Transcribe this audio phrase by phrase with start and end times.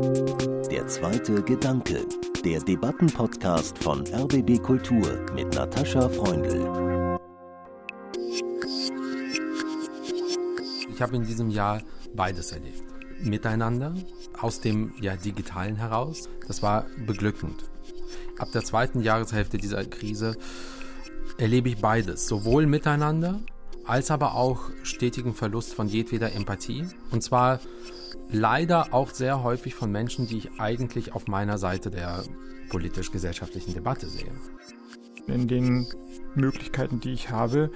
[0.00, 2.06] Der zweite Gedanke,
[2.42, 7.18] der Debattenpodcast von RBB Kultur mit Natascha Freundl.
[10.90, 11.82] Ich habe in diesem Jahr
[12.14, 12.82] beides erlebt.
[13.22, 13.92] Miteinander,
[14.40, 16.30] aus dem ja, Digitalen heraus.
[16.46, 17.64] Das war beglückend.
[18.38, 20.34] Ab der zweiten Jahreshälfte dieser Krise
[21.36, 22.26] erlebe ich beides.
[22.26, 23.40] Sowohl miteinander,
[23.84, 26.86] als aber auch stetigen Verlust von jedweder Empathie.
[27.10, 27.60] Und zwar
[28.30, 32.22] leider auch sehr häufig von Menschen, die ich eigentlich auf meiner Seite der
[32.70, 34.32] politisch-gesellschaftlichen Debatte sehe.
[35.26, 35.86] In den
[36.34, 37.70] Möglichkeiten, die ich habe,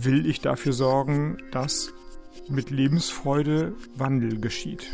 [0.00, 1.92] will ich dafür sorgen, dass
[2.48, 4.86] mit Lebensfreude Wandel geschieht.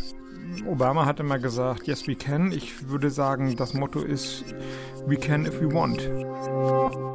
[0.67, 2.53] Obama hat immer gesagt, yes we can.
[2.53, 4.45] Ich würde sagen, das Motto ist,
[5.07, 7.14] we can if we want.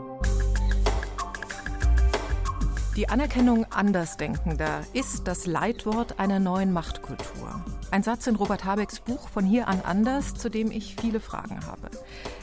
[2.95, 7.63] Die Anerkennung Andersdenkender ist das Leitwort einer neuen Machtkultur.
[7.91, 11.65] Ein Satz in Robert Habecks Buch Von hier an anders, zu dem ich viele Fragen
[11.65, 11.89] habe.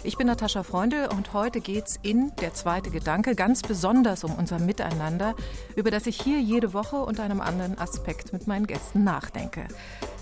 [0.04, 4.58] Ich bin Natascha Freundl und heute geht's in Der zweite Gedanke ganz besonders um unser
[4.58, 5.34] Miteinander,
[5.74, 9.66] über das ich hier jede Woche unter einem anderen Aspekt mit meinen Gästen nachdenke.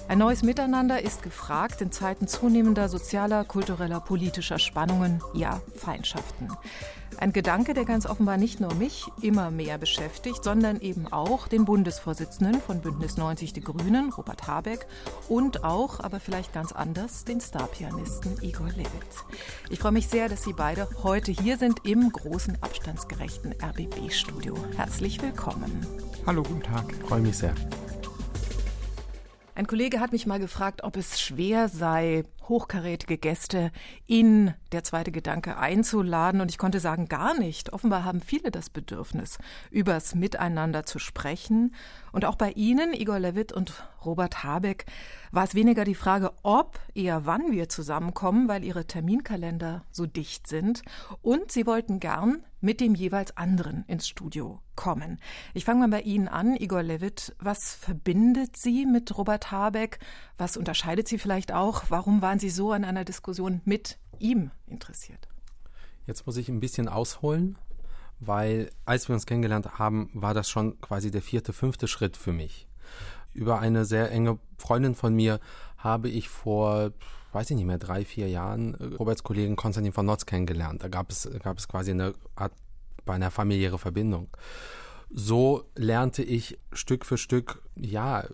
[0.07, 6.49] Ein neues Miteinander ist gefragt in Zeiten zunehmender sozialer, kultureller, politischer Spannungen, ja Feindschaften.
[7.17, 11.65] Ein Gedanke, der ganz offenbar nicht nur mich immer mehr beschäftigt, sondern eben auch den
[11.65, 14.87] Bundesvorsitzenden von Bündnis 90 Die Grünen, Robert Habeck,
[15.29, 18.91] und auch, aber vielleicht ganz anders, den Starpianisten Igor Levit.
[19.71, 24.55] Ich freue mich sehr, dass Sie beide heute hier sind im großen, abstandsgerechten RBB-Studio.
[24.77, 25.87] Herzlich willkommen.
[26.27, 26.93] Hallo, guten Tag.
[27.07, 27.55] Freue mich sehr.
[29.57, 33.71] Ein Kollege hat mich mal gefragt, ob es schwer sei, hochkarätige Gäste
[34.07, 36.41] in der zweite Gedanke einzuladen.
[36.41, 37.73] Und ich konnte sagen, gar nicht.
[37.73, 39.39] Offenbar haben viele das Bedürfnis,
[39.71, 41.75] übers Miteinander zu sprechen.
[42.13, 44.87] Und auch bei Ihnen, Igor Levitt und Robert Habeck,
[45.33, 50.47] war es weniger die Frage, ob, eher wann wir zusammenkommen, weil Ihre Terminkalender so dicht
[50.47, 50.83] sind.
[51.23, 55.21] Und Sie wollten gern mit dem jeweils anderen ins Studio kommen.
[55.53, 57.37] Ich fange mal bei Ihnen an, Igor Levitt.
[57.39, 59.99] Was verbindet Sie mit Robert Habeck?
[60.39, 61.85] Was unterscheidet Sie vielleicht auch?
[61.91, 65.29] Warum waren Sie so an einer Diskussion mit ihm interessiert?
[66.05, 67.57] Jetzt muss ich ein bisschen ausholen,
[68.19, 72.33] weil als wir uns kennengelernt haben, war das schon quasi der vierte, fünfte Schritt für
[72.33, 72.67] mich.
[73.35, 75.39] Über eine sehr enge Freundin von mir
[75.79, 76.91] habe ich vor,
[77.31, 80.83] weiß ich nicht mehr, drei, vier Jahren äh, Roberts Kollegen Konstantin von Notz kennengelernt.
[80.83, 82.53] Da gab es, gab es quasi eine Art,
[83.05, 84.29] bei einer familiäre Verbindung.
[85.09, 88.25] So lernte ich Stück für Stück, ja,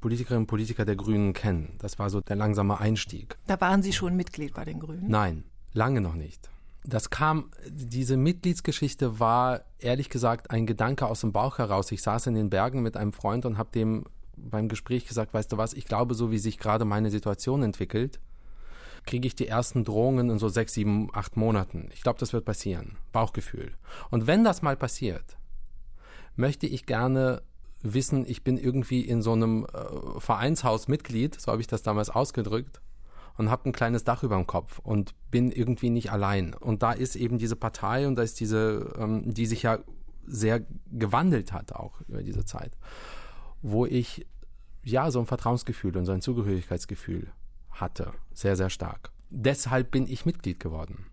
[0.00, 1.76] Politikerinnen und Politiker der Grünen kennen.
[1.78, 3.36] Das war so der langsame Einstieg.
[3.46, 5.08] Da waren Sie schon Mitglied bei den Grünen?
[5.08, 6.50] Nein, lange noch nicht.
[6.84, 11.92] Das kam, diese Mitgliedsgeschichte war ehrlich gesagt ein Gedanke aus dem Bauch heraus.
[11.92, 14.04] Ich saß in den Bergen mit einem Freund und habe dem
[14.36, 18.20] beim Gespräch gesagt, weißt du was, ich glaube, so wie sich gerade meine Situation entwickelt,
[19.04, 21.90] kriege ich die ersten Drohungen in so sechs, sieben, acht Monaten.
[21.92, 22.96] Ich glaube, das wird passieren.
[23.12, 23.72] Bauchgefühl.
[24.10, 25.36] Und wenn das mal passiert,
[26.36, 27.42] möchte ich gerne
[27.82, 32.10] wissen, ich bin irgendwie in so einem äh, Vereinshaus Mitglied, so habe ich das damals
[32.10, 32.80] ausgedrückt,
[33.38, 36.52] und habe ein kleines Dach über dem Kopf und bin irgendwie nicht allein.
[36.52, 39.78] Und da ist eben diese Partei und da ist diese, ähm, die sich ja
[40.26, 42.76] sehr gewandelt hat auch über diese Zeit
[43.62, 44.26] wo ich
[44.82, 47.32] ja so ein Vertrauensgefühl und so ein Zugehörigkeitsgefühl
[47.70, 49.10] hatte, sehr, sehr stark.
[49.30, 51.06] Deshalb bin ich Mitglied geworden.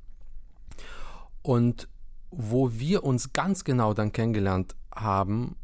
[1.41, 1.87] Und
[2.29, 5.55] wo wir uns ganz genau dann kennengelernt haben,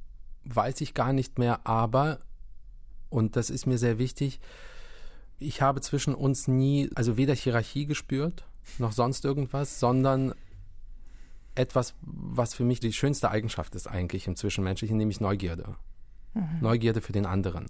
[0.46, 2.20] weiß ich gar nicht mehr, aber,
[3.10, 4.40] und das ist mir sehr wichtig,
[5.40, 8.46] ich habe zwischen uns nie, also weder Hierarchie gespürt,
[8.78, 10.34] noch sonst irgendwas, sondern
[11.56, 15.76] etwas, was für mich die schönste Eigenschaft ist eigentlich im Zwischenmenschlichen, nämlich Neugierde.
[16.34, 16.60] Mhm.
[16.62, 17.68] Neugierde für den anderen.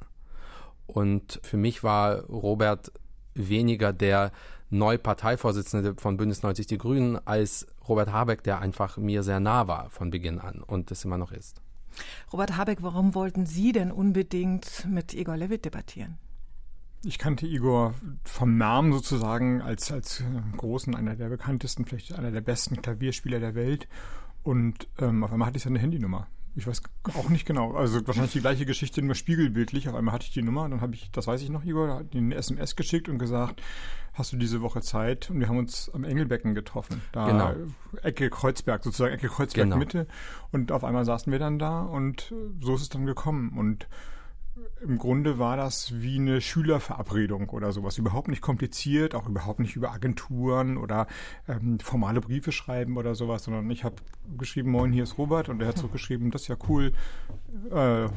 [0.85, 2.91] Und für mich war Robert
[3.33, 4.31] weniger der
[4.69, 9.67] neue Parteivorsitzende von Bündnis 90 Die Grünen als Robert Habeck, der einfach mir sehr nah
[9.67, 11.61] war von Beginn an und das immer noch ist.
[12.31, 16.17] Robert Habeck, warum wollten Sie denn unbedingt mit Igor Levit debattieren?
[17.05, 20.23] Ich kannte Igor vom Namen sozusagen als, als
[20.55, 23.87] großen, einer der bekanntesten, vielleicht einer der besten Klavierspieler der Welt.
[24.41, 26.27] Und ähm, auf einmal hatte ich seine Handynummer.
[26.55, 26.83] Ich weiß
[27.15, 27.73] auch nicht genau.
[27.73, 29.89] Also wahrscheinlich die gleiche Geschichte, nur spiegelbildlich.
[29.89, 32.35] Auf einmal hatte ich die Nummer, dann habe ich, das weiß ich noch, Igor, eine
[32.35, 33.61] SMS geschickt und gesagt,
[34.13, 35.29] hast du diese Woche Zeit?
[35.31, 37.01] Und wir haben uns am Engelbecken getroffen.
[37.11, 37.53] Da genau.
[38.03, 39.77] Ecke Kreuzberg, sozusagen Ecke Kreuzberg genau.
[39.77, 40.07] Mitte.
[40.51, 43.57] Und auf einmal saßen wir dann da und so ist es dann gekommen.
[43.57, 43.87] Und
[44.81, 47.97] im Grunde war das wie eine Schülerverabredung oder sowas.
[47.97, 51.07] Überhaupt nicht kompliziert, auch überhaupt nicht über Agenturen oder
[51.47, 53.95] ähm, formale Briefe schreiben oder sowas, sondern ich habe
[54.37, 56.93] geschrieben, moin, hier ist Robert und er hat zurückgeschrieben, das ist ja cool,
[57.71, 58.07] äh,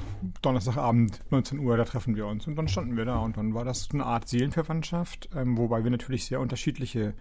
[0.43, 2.47] Donnerstagabend, 19 Uhr, da treffen wir uns.
[2.47, 5.91] Und dann standen wir da und dann war das eine Art Seelenverwandtschaft, ähm, wobei wir
[5.91, 7.15] natürlich sehr unterschiedliche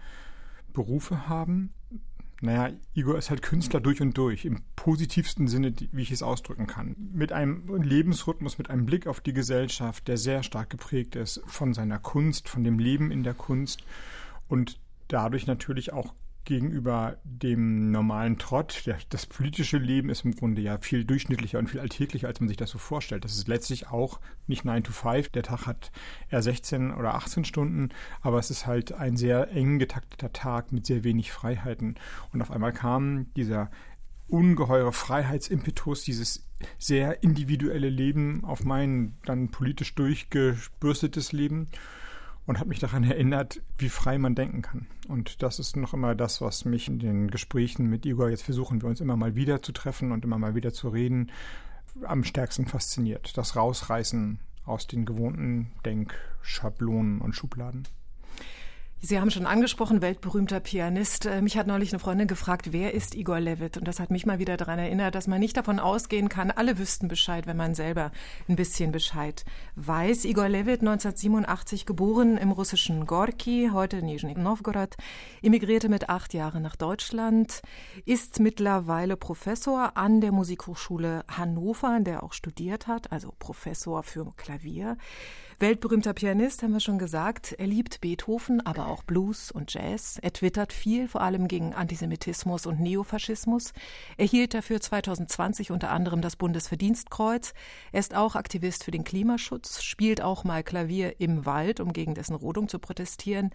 [0.72, 1.72] Berufe haben
[2.42, 6.66] naja, Igor ist halt Künstler durch und durch, im positivsten Sinne, wie ich es ausdrücken
[6.66, 6.94] kann.
[7.12, 11.72] Mit einem Lebensrhythmus, mit einem Blick auf die Gesellschaft, der sehr stark geprägt ist von
[11.72, 13.84] seiner Kunst, von dem Leben in der Kunst
[14.48, 14.78] und
[15.08, 16.12] dadurch natürlich auch
[16.46, 18.88] gegenüber dem normalen Trott.
[19.10, 22.56] Das politische Leben ist im Grunde ja viel durchschnittlicher und viel alltäglicher, als man sich
[22.56, 23.24] das so vorstellt.
[23.24, 25.28] Das ist letztlich auch nicht 9 to 5.
[25.30, 25.92] Der Tag hat
[26.30, 27.90] eher 16 oder 18 Stunden,
[28.22, 31.96] aber es ist halt ein sehr eng getakteter Tag mit sehr wenig Freiheiten.
[32.32, 33.70] Und auf einmal kam dieser
[34.28, 41.68] ungeheure Freiheitsimpetus, dieses sehr individuelle Leben auf mein dann politisch durchgebürstetes Leben
[42.46, 44.86] und hat mich daran erinnert, wie frei man denken kann.
[45.08, 48.82] Und das ist noch immer das, was mich in den Gesprächen mit Igor, jetzt versuchen
[48.82, 51.30] wir uns immer mal wieder zu treffen und immer mal wieder zu reden,
[52.02, 53.36] am stärksten fasziniert.
[53.36, 57.88] Das Rausreißen aus den gewohnten Denkschablonen und Schubladen.
[59.02, 61.26] Sie haben schon angesprochen, weltberühmter Pianist.
[61.26, 63.76] Äh, mich hat neulich eine Freundin gefragt, wer ist Igor Levit?
[63.76, 66.78] Und das hat mich mal wieder daran erinnert, dass man nicht davon ausgehen kann, alle
[66.78, 68.10] wüssten Bescheid, wenn man selber
[68.48, 69.44] ein bisschen Bescheid
[69.76, 70.24] weiß.
[70.24, 74.96] Igor Levit, 1987 geboren im russischen Gorki, heute Nizhny Novgorod,
[75.42, 77.60] emigrierte mit acht Jahren nach Deutschland,
[78.06, 84.02] ist mittlerweile Professor an der Musikhochschule Hannover, an der er auch studiert hat, also Professor
[84.02, 84.96] für Klavier.
[85.58, 87.52] Weltberühmter Pianist, haben wir schon gesagt.
[87.52, 90.18] Er liebt Beethoven, aber auch Blues und Jazz.
[90.20, 93.72] Er twittert viel, vor allem gegen Antisemitismus und Neofaschismus.
[94.18, 97.54] Er hielt dafür 2020 unter anderem das Bundesverdienstkreuz.
[97.90, 102.14] Er ist auch Aktivist für den Klimaschutz, spielt auch mal Klavier im Wald, um gegen
[102.14, 103.48] dessen Rodung zu protestieren.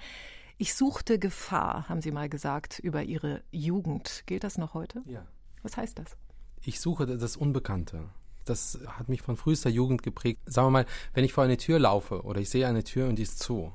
[0.58, 4.24] Ich suchte Gefahr, haben Sie mal gesagt, über Ihre Jugend.
[4.26, 5.04] Gilt das noch heute?
[5.06, 5.28] Ja.
[5.62, 6.18] Was heißt das?
[6.64, 8.10] Ich suche das Unbekannte
[8.46, 10.42] das hat mich von frühester Jugend geprägt.
[10.46, 13.16] Sagen wir mal, wenn ich vor eine Tür laufe oder ich sehe eine Tür und
[13.16, 13.74] die ist zu,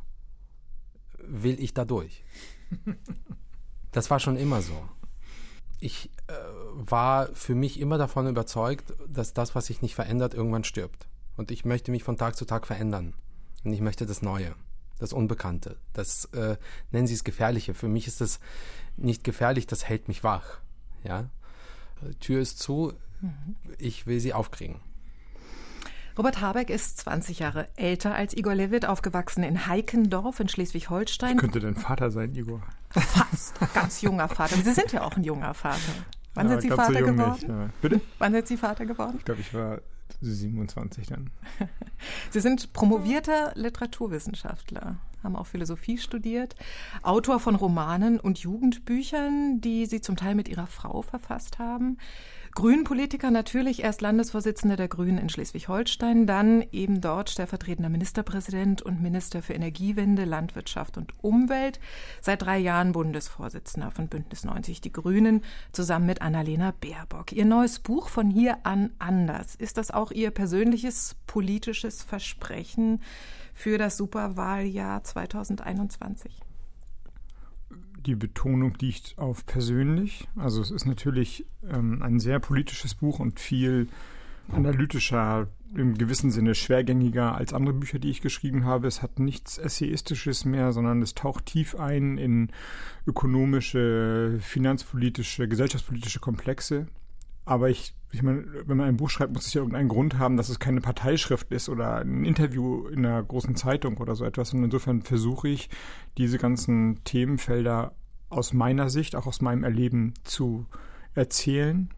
[1.18, 2.24] will ich da durch.
[3.92, 4.74] Das war schon immer so.
[5.80, 6.34] Ich äh,
[6.74, 11.08] war für mich immer davon überzeugt, dass das, was sich nicht verändert, irgendwann stirbt.
[11.38, 13.14] Und ich möchte mich von Tag zu Tag verändern.
[13.64, 14.54] Und ich möchte das Neue,
[14.98, 16.58] das Unbekannte, das äh,
[16.90, 17.72] nennen Sie es Gefährliche.
[17.72, 18.38] Für mich ist das
[18.98, 20.58] nicht gefährlich, das hält mich wach.
[21.02, 21.30] Ja,
[22.20, 22.92] Tür ist zu,
[23.78, 24.80] ich will sie aufkriegen.
[26.18, 31.32] Robert Habeck ist 20 Jahre älter als Igor Levit, aufgewachsen in Heikendorf in Schleswig-Holstein.
[31.32, 32.62] Ich könnte dein Vater sein, Igor.
[32.88, 34.56] Fast, ganz junger Vater.
[34.56, 35.78] Sie sind ja auch ein junger Vater.
[36.32, 37.48] Wann ja, sind Sie Vater so geworden?
[37.48, 37.68] Ja.
[37.82, 38.00] Bitte?
[38.18, 39.16] Wann sind Sie Vater geworden?
[39.19, 39.80] Ich glaube, ich war
[40.22, 41.30] 27 dann.
[42.30, 44.96] Sie sind promovierter Literaturwissenschaftler,
[45.26, 46.55] haben auch Philosophie studiert,
[47.02, 51.99] Autor von Romanen und Jugendbüchern, die Sie zum Teil mit Ihrer Frau verfasst haben.
[52.56, 59.43] Grünen-Politiker natürlich, erst Landesvorsitzender der Grünen in Schleswig-Holstein, dann eben dort stellvertretender Ministerpräsident und Minister
[59.43, 61.81] für Energiewende, Landwirtschaft und Umwelt,
[62.22, 67.32] seit drei Jahren Bundesvorsitzender von Bündnis 90 Die Grünen, zusammen mit Annalena Baerbock.
[67.32, 69.55] Ihr neues Buch von hier an anders.
[69.55, 73.02] Ist das auch Ihr persönliches politisches Versprechen
[73.56, 76.41] für das Superwahljahr 2021?
[78.06, 80.29] die Betonung liegt auf persönlich.
[80.37, 83.88] Also es ist natürlich ähm, ein sehr politisches Buch und viel
[84.49, 88.87] analytischer, im gewissen Sinne schwergängiger als andere Bücher, die ich geschrieben habe.
[88.87, 92.53] Es hat nichts Essayistisches mehr, sondern es taucht tief ein in
[93.08, 96.86] ökonomische, finanzpolitische, gesellschaftspolitische Komplexe.
[97.44, 100.36] Aber ich, ich meine, wenn man ein Buch schreibt, muss es ja irgendeinen Grund haben,
[100.36, 104.55] dass es keine Parteischrift ist oder ein Interview in einer großen Zeitung oder so etwas.
[104.55, 105.69] Und insofern versuche ich,
[106.17, 107.94] diese ganzen Themenfelder
[108.29, 110.67] aus meiner Sicht, auch aus meinem Erleben zu
[111.15, 111.91] erzählen.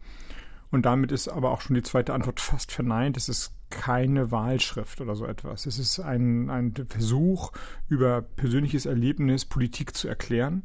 [0.71, 3.17] Und damit ist aber auch schon die zweite Antwort fast verneint.
[3.17, 5.65] Es ist keine Wahlschrift oder so etwas.
[5.65, 7.51] Es ist ein, ein Versuch,
[7.87, 10.63] über persönliches Erlebnis Politik zu erklären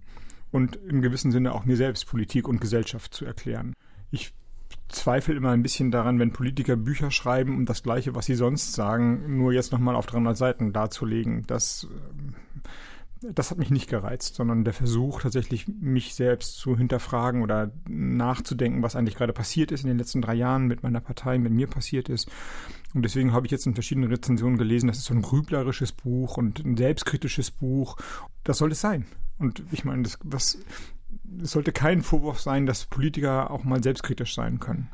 [0.50, 3.74] und im gewissen Sinne auch mir selbst Politik und Gesellschaft zu erklären.
[4.10, 4.32] Ich
[4.94, 8.72] zweifle immer ein bisschen daran, wenn Politiker Bücher schreiben, um das Gleiche, was sie sonst
[8.72, 11.44] sagen, nur jetzt nochmal auf 300 Seiten darzulegen.
[11.46, 11.86] Das,
[13.20, 18.82] das hat mich nicht gereizt, sondern der Versuch, tatsächlich mich selbst zu hinterfragen oder nachzudenken,
[18.82, 21.66] was eigentlich gerade passiert ist in den letzten drei Jahren mit meiner Partei, mit mir
[21.66, 22.30] passiert ist.
[22.94, 26.36] Und deswegen habe ich jetzt in verschiedenen Rezensionen gelesen, das ist so ein grüblerisches Buch
[26.36, 27.96] und ein selbstkritisches Buch.
[28.44, 29.06] Das soll es sein.
[29.38, 30.58] Und ich meine, das, was,
[31.42, 34.90] es sollte kein Vorwurf sein, dass Politiker auch mal selbstkritisch sein können.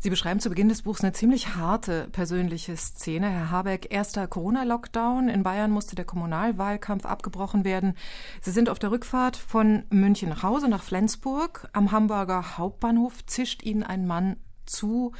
[0.00, 3.28] Sie beschreiben zu Beginn des Buchs eine ziemlich harte persönliche Szene.
[3.28, 5.28] Herr Habeck, erster Corona-Lockdown.
[5.28, 7.94] In Bayern musste der Kommunalwahlkampf abgebrochen werden.
[8.40, 11.68] Sie sind auf der Rückfahrt von München nach Hause nach Flensburg.
[11.72, 15.14] Am Hamburger Hauptbahnhof zischt Ihnen ein Mann zu,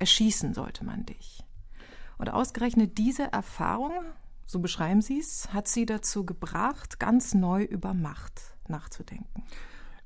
[0.00, 1.44] erschießen sollte man dich.
[2.18, 3.92] Und ausgerechnet diese Erfahrung,
[4.44, 9.44] so beschreiben Sie es, hat Sie dazu gebracht, ganz neu über Macht nachzudenken.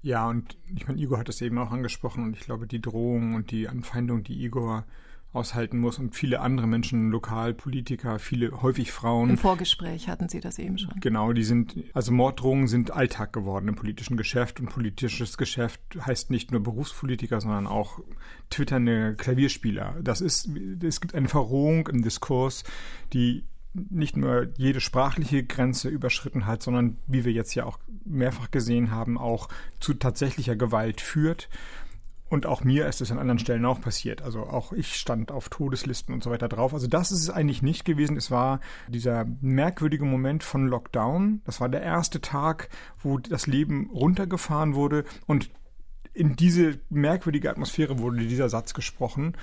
[0.02, 3.34] Ja, und ich meine, Igor hat es eben auch angesprochen und ich glaube, die Drohung
[3.34, 4.84] und die Anfeindung, die Igor
[5.34, 9.30] aushalten muss und viele andere Menschen, Lokalpolitiker, viele, häufig Frauen.
[9.30, 11.00] Im Vorgespräch hatten Sie das eben schon.
[11.00, 16.30] Genau, die sind, also Morddrohungen sind Alltag geworden im politischen Geschäft und politisches Geschäft heißt
[16.30, 17.98] nicht nur Berufspolitiker, sondern auch
[18.50, 19.96] twitternde Klavierspieler.
[20.02, 20.48] Das ist,
[20.82, 22.62] es gibt eine Verrohung im Diskurs,
[23.12, 28.50] die nicht nur jede sprachliche Grenze überschritten hat, sondern wie wir jetzt ja auch mehrfach
[28.50, 29.48] gesehen haben, auch
[29.80, 31.48] zu tatsächlicher Gewalt führt.
[32.28, 34.22] Und auch mir ist es an anderen Stellen auch passiert.
[34.22, 36.72] Also auch ich stand auf Todeslisten und so weiter drauf.
[36.72, 38.16] Also das ist es eigentlich nicht gewesen.
[38.16, 41.42] Es war dieser merkwürdige Moment von Lockdown.
[41.44, 42.70] Das war der erste Tag,
[43.02, 45.50] wo das Leben runtergefahren wurde und
[46.14, 49.36] in diese merkwürdige Atmosphäre wurde dieser Satz gesprochen.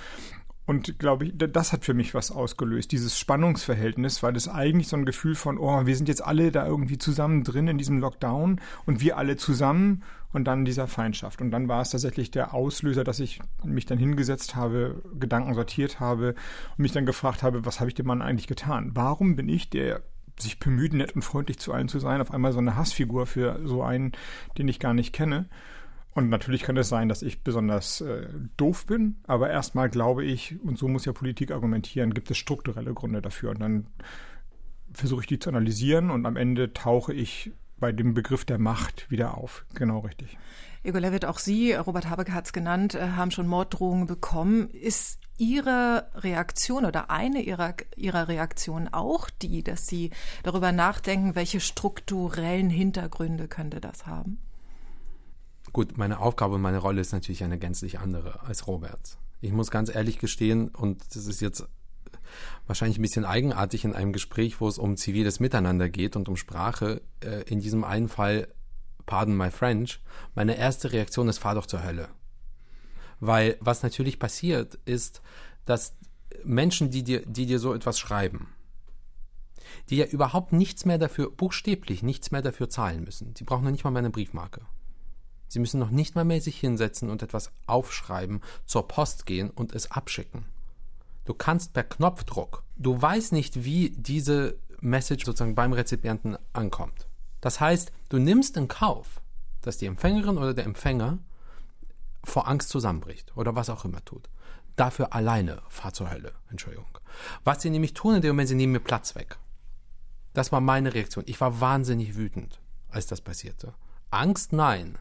[0.64, 4.96] Und glaube ich, das hat für mich was ausgelöst, dieses Spannungsverhältnis, weil das eigentlich so
[4.96, 8.60] ein Gefühl von, oh, wir sind jetzt alle da irgendwie zusammen drin in diesem Lockdown
[8.86, 11.40] und wir alle zusammen und dann dieser Feindschaft.
[11.40, 15.98] Und dann war es tatsächlich der Auslöser, dass ich mich dann hingesetzt habe, Gedanken sortiert
[15.98, 16.34] habe
[16.76, 18.92] und mich dann gefragt habe, was habe ich dem Mann eigentlich getan?
[18.94, 20.02] Warum bin ich, der
[20.38, 23.60] sich bemüht, nett und freundlich zu allen zu sein, auf einmal so eine Hassfigur für
[23.64, 24.12] so einen,
[24.58, 25.46] den ich gar nicht kenne?
[26.14, 28.26] Und natürlich kann es sein, dass ich besonders äh,
[28.56, 32.92] doof bin, aber erstmal glaube ich, und so muss ja Politik argumentieren, gibt es strukturelle
[32.92, 33.50] Gründe dafür.
[33.50, 33.86] Und dann
[34.92, 39.10] versuche ich die zu analysieren und am Ende tauche ich bei dem Begriff der Macht
[39.10, 39.64] wieder auf.
[39.74, 40.36] Genau richtig.
[40.84, 44.68] Igor Levitt, auch Sie, Robert Habeck hat es genannt, äh, haben schon Morddrohungen bekommen.
[44.70, 50.10] Ist Ihre Reaktion oder eine Ihrer, Ihrer Reaktionen auch die, dass Sie
[50.42, 54.38] darüber nachdenken, welche strukturellen Hintergründe könnte das haben?
[55.72, 59.16] Gut, meine Aufgabe und meine Rolle ist natürlich eine gänzlich andere als Roberts.
[59.40, 61.66] Ich muss ganz ehrlich gestehen, und das ist jetzt
[62.66, 66.36] wahrscheinlich ein bisschen eigenartig in einem Gespräch, wo es um ziviles Miteinander geht und um
[66.36, 67.00] Sprache.
[67.20, 68.48] Äh, in diesem einen Fall,
[69.06, 70.00] pardon my French,
[70.34, 72.08] meine erste Reaktion ist, fahr doch zur Hölle.
[73.18, 75.22] Weil was natürlich passiert, ist,
[75.64, 75.96] dass
[76.44, 78.48] Menschen, die dir, die dir so etwas schreiben,
[79.88, 83.32] die ja überhaupt nichts mehr dafür, buchstäblich nichts mehr dafür zahlen müssen.
[83.34, 84.60] Die brauchen noch nicht mal meine Briefmarke.
[85.52, 89.74] Sie müssen noch nicht mal mehr sich hinsetzen und etwas aufschreiben, zur Post gehen und
[89.74, 90.46] es abschicken.
[91.26, 97.06] Du kannst per Knopfdruck, du weißt nicht, wie diese Message sozusagen beim Rezipienten ankommt.
[97.42, 99.20] Das heißt, du nimmst in Kauf,
[99.60, 101.18] dass die Empfängerin oder der Empfänger
[102.24, 104.30] vor Angst zusammenbricht oder was auch immer tut.
[104.76, 106.86] Dafür alleine fahr zur Hölle, Entschuldigung.
[107.44, 109.36] Was sie nämlich tun in dem Moment, sie nehmen mir Platz weg.
[110.32, 111.24] Das war meine Reaktion.
[111.28, 113.74] Ich war wahnsinnig wütend, als das passierte.
[114.10, 114.96] Angst, nein.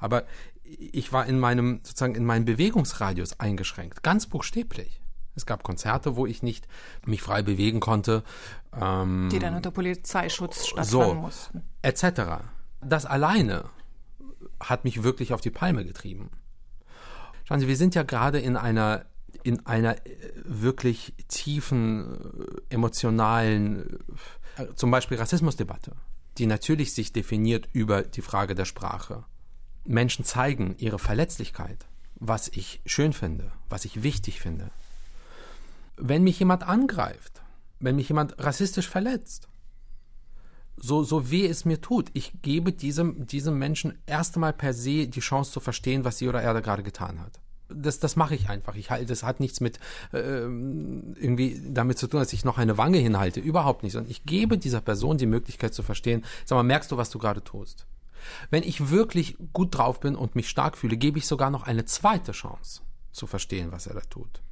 [0.00, 0.24] Aber
[0.64, 5.00] ich war in meinem, sozusagen in meinem Bewegungsradius eingeschränkt, ganz buchstäblich.
[5.34, 6.66] Es gab Konzerte, wo ich nicht
[7.06, 8.24] mich frei bewegen konnte.
[8.78, 11.62] Ähm, Die dann unter Polizeischutz stattfinden so, mussten.
[11.82, 12.04] Etc.
[12.82, 13.64] Das alleine
[14.58, 16.30] hat mich wirklich auf die Palme getrieben.
[17.44, 19.06] Schauen Sie, wir sind ja gerade in einer
[19.42, 22.18] in einer äh, wirklich tiefen,
[22.68, 23.98] äh, emotionalen,
[24.56, 25.92] äh, zum Beispiel Rassismusdebatte,
[26.38, 29.24] die natürlich sich definiert über die Frage der Sprache.
[29.84, 34.70] Menschen zeigen ihre Verletzlichkeit, was ich schön finde, was ich wichtig finde.
[35.96, 37.42] Wenn mich jemand angreift,
[37.78, 39.48] wenn mich jemand rassistisch verletzt,
[40.76, 45.08] so, so weh es mir tut, ich gebe diesem, diesem Menschen erst einmal per se
[45.08, 47.40] die Chance zu verstehen, was sie oder er da gerade getan hat.
[47.68, 48.74] Das, das mache ich einfach.
[48.74, 49.78] Ich das hat nichts mit
[50.12, 53.38] äh, irgendwie damit zu tun, dass ich noch eine Wange hinhalte.
[53.38, 53.92] Überhaupt nicht.
[53.92, 56.24] Sondern ich gebe dieser Person die Möglichkeit zu verstehen.
[56.44, 57.86] Sag mal, merkst du, was du gerade tust?
[58.50, 61.84] Wenn ich wirklich gut drauf bin und mich stark fühle, gebe ich sogar noch eine
[61.84, 64.42] zweite Chance zu verstehen, was er da tut.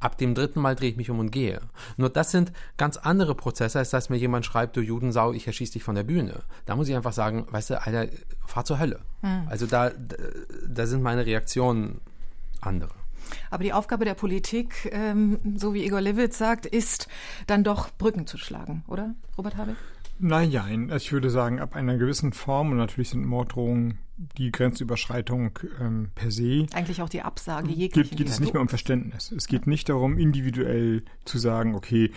[0.00, 1.60] Ab dem dritten Mal drehe ich mich um und gehe.
[1.96, 5.74] Nur das sind ganz andere Prozesse, als dass mir jemand schreibt, du Judensau, ich erschieße
[5.74, 6.42] dich von der Bühne.
[6.66, 8.12] Da muss ich einfach sagen, weißt du, Alter,
[8.44, 8.98] fahr zur Hölle.
[9.22, 9.46] Mhm.
[9.48, 9.92] Also da,
[10.66, 12.00] da sind meine Reaktionen
[12.60, 12.94] andere.
[13.50, 17.06] Aber die Aufgabe der Politik, ähm, so wie Igor Levitz sagt, ist
[17.46, 19.76] dann doch Brücken zu schlagen, oder, Robert Habeck?
[20.18, 23.98] Nein, ich würde sagen, ab einer gewissen Form, und natürlich sind Morddrohungen
[24.38, 26.66] die Grenzüberschreitung ähm, per se.
[26.74, 28.10] Eigentlich auch die Absage jeglichen.
[28.10, 29.32] Geht, geht es nicht mehr um Verständnis.
[29.32, 32.12] Es geht nicht darum, individuell zu sagen, okay,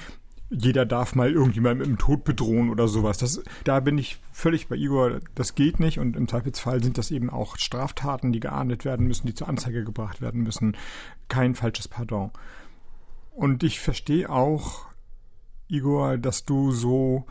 [0.49, 3.17] jeder darf mal irgendjemand mit dem Tod bedrohen oder sowas.
[3.17, 7.11] Das, da bin ich völlig bei Igor, das geht nicht und im Zweifelsfall sind das
[7.11, 10.77] eben auch Straftaten, die geahndet werden müssen, die zur Anzeige gebracht werden müssen.
[11.27, 12.31] Kein falsches Pardon.
[13.31, 14.85] Und ich verstehe auch,
[15.67, 17.25] Igor, dass du so,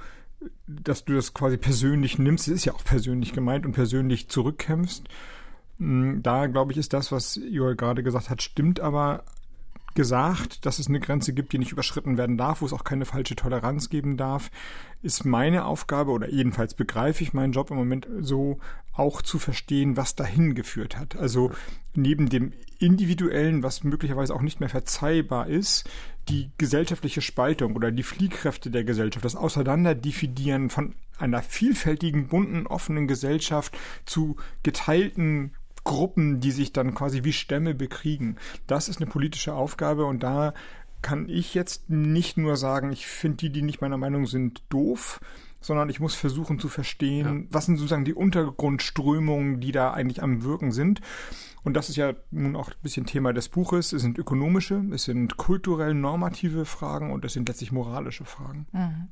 [0.66, 2.48] dass du das quasi persönlich nimmst.
[2.48, 5.02] Es ist ja auch persönlich gemeint und persönlich zurückkämpfst.
[5.78, 9.24] Hm, da, glaube ich, ist das, was Igor gerade gesagt hat, stimmt aber
[9.94, 13.04] gesagt, dass es eine Grenze gibt, die nicht überschritten werden darf, wo es auch keine
[13.04, 14.50] falsche Toleranz geben darf,
[15.02, 18.58] ist meine Aufgabe oder jedenfalls begreife ich meinen Job im Moment so,
[18.92, 21.16] auch zu verstehen, was dahin geführt hat.
[21.16, 21.52] Also
[21.94, 25.88] neben dem individuellen, was möglicherweise auch nicht mehr verzeihbar ist,
[26.28, 33.06] die gesellschaftliche Spaltung oder die Fliehkräfte der Gesellschaft, das Auseinanderdividieren von einer vielfältigen, bunten, offenen
[33.06, 35.52] Gesellschaft zu geteilten
[35.84, 38.36] Gruppen, die sich dann quasi wie Stämme bekriegen.
[38.66, 40.54] Das ist eine politische Aufgabe und da
[41.02, 45.20] kann ich jetzt nicht nur sagen, ich finde die, die nicht meiner Meinung sind, doof,
[45.60, 47.46] sondern ich muss versuchen zu verstehen, ja.
[47.50, 51.02] was sind sozusagen die Untergrundströmungen, die da eigentlich am Wirken sind.
[51.64, 53.94] Und das ist ja nun auch ein bisschen Thema des Buches.
[53.94, 58.66] Es sind ökonomische, es sind kulturell normative Fragen und es sind letztlich moralische Fragen.
[58.72, 59.08] Mhm.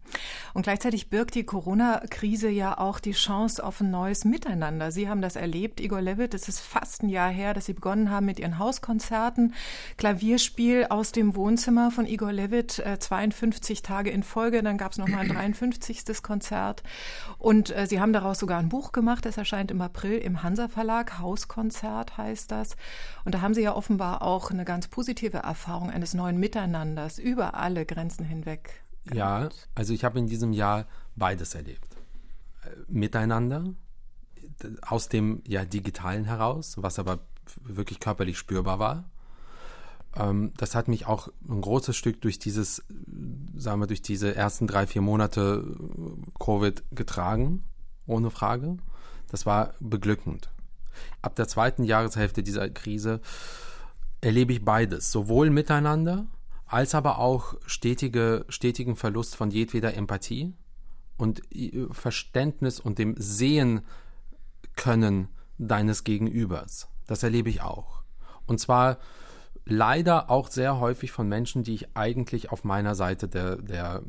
[0.52, 4.92] Und gleichzeitig birgt die Corona-Krise ja auch die Chance auf ein neues Miteinander.
[4.92, 6.34] Sie haben das erlebt, Igor Levitt.
[6.34, 9.54] Es ist fast ein Jahr her, dass Sie begonnen haben mit Ihren Hauskonzerten.
[9.96, 14.62] Klavierspiel aus dem Wohnzimmer von Igor Levitt, 52 äh, Tage in Folge.
[14.62, 16.22] Dann gab es nochmal ein 53.
[16.22, 16.82] Konzert.
[17.38, 19.24] Und äh, Sie haben daraus sogar ein Buch gemacht.
[19.24, 21.18] Das erscheint im April im Hansa Verlag.
[21.18, 22.76] Hauskonzert heißt ist das.
[23.24, 27.54] Und da haben Sie ja offenbar auch eine ganz positive Erfahrung eines neuen Miteinanders über
[27.54, 28.82] alle Grenzen hinweg.
[29.04, 29.16] Gehabt.
[29.16, 31.96] Ja, also ich habe in diesem Jahr beides erlebt.
[32.64, 33.64] Äh, miteinander
[34.82, 37.20] aus dem ja digitalen heraus, was aber
[37.60, 39.04] wirklich körperlich spürbar war.
[40.14, 42.84] Ähm, das hat mich auch ein großes Stück durch dieses,
[43.56, 45.64] sagen wir, durch diese ersten drei, vier Monate
[46.38, 47.64] Covid getragen,
[48.06, 48.76] ohne Frage.
[49.30, 50.50] Das war beglückend.
[51.20, 53.20] Ab der zweiten Jahreshälfte dieser Krise
[54.20, 56.26] erlebe ich beides, sowohl miteinander
[56.66, 60.54] als aber auch stetige, stetigen Verlust von jedweder Empathie
[61.18, 61.42] und
[61.90, 63.82] Verständnis und dem Sehen
[64.74, 66.88] können deines Gegenübers.
[67.06, 68.02] Das erlebe ich auch.
[68.46, 68.98] Und zwar
[69.64, 74.02] leider auch sehr häufig von Menschen, die ich eigentlich auf meiner Seite der, der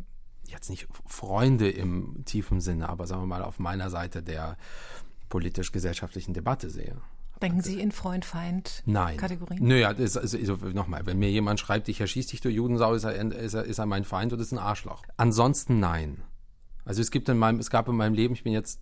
[0.46, 4.58] jetzt nicht Freunde im tiefen Sinne, aber sagen wir mal auf meiner Seite der,
[5.34, 7.02] politisch-gesellschaftlichen Debatte sehe.
[7.42, 9.68] Denken Sie in Freund-Feind-Kategorien?
[9.68, 9.68] Nein.
[9.68, 13.16] Naja, also, also, nochmal, wenn mir jemand schreibt, ich erschieße dich, du Judensau, ist er,
[13.16, 15.02] ist, er, ist er mein Feind oder ist ein Arschloch?
[15.18, 16.22] Ansonsten nein.
[16.86, 18.80] Also es gibt in meinem, es gab in meinem Leben, ich bin jetzt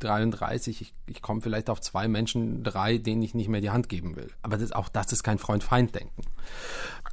[0.00, 3.88] 33, ich, ich komme vielleicht auf zwei Menschen, drei, denen ich nicht mehr die Hand
[3.88, 4.30] geben will.
[4.42, 6.24] Aber das, auch das ist kein Freund-Feind-Denken.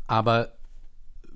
[0.08, 0.59] Aber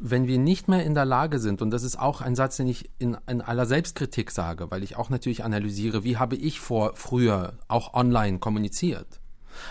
[0.06, 2.68] wenn wir nicht mehr in der Lage sind, und das ist auch ein Satz, den
[2.68, 6.92] ich in, in aller Selbstkritik sage, weil ich auch natürlich analysiere, wie habe ich vor
[6.96, 9.22] früher auch online kommuniziert.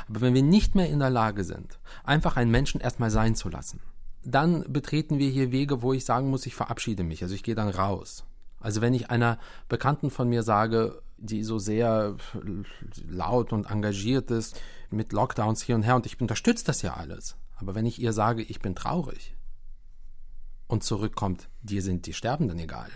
[0.08, 3.50] Aber wenn wir nicht mehr in der Lage sind, einfach einen Menschen erstmal sein zu
[3.50, 3.80] lassen,
[4.24, 7.22] dann betreten wir hier Wege, wo ich sagen muss, ich verabschiede mich.
[7.22, 8.24] Also ich gehe dann raus.
[8.58, 12.16] Also wenn ich einer Bekannten von mir sage, die so sehr
[13.06, 14.58] laut und engagiert ist
[14.90, 17.36] mit Lockdowns hier und her und ich unterstütze das ja alles.
[17.56, 19.36] Aber wenn ich ihr sage, ich bin traurig,
[20.66, 22.88] und zurückkommt, dir sind die Sterbenden egal,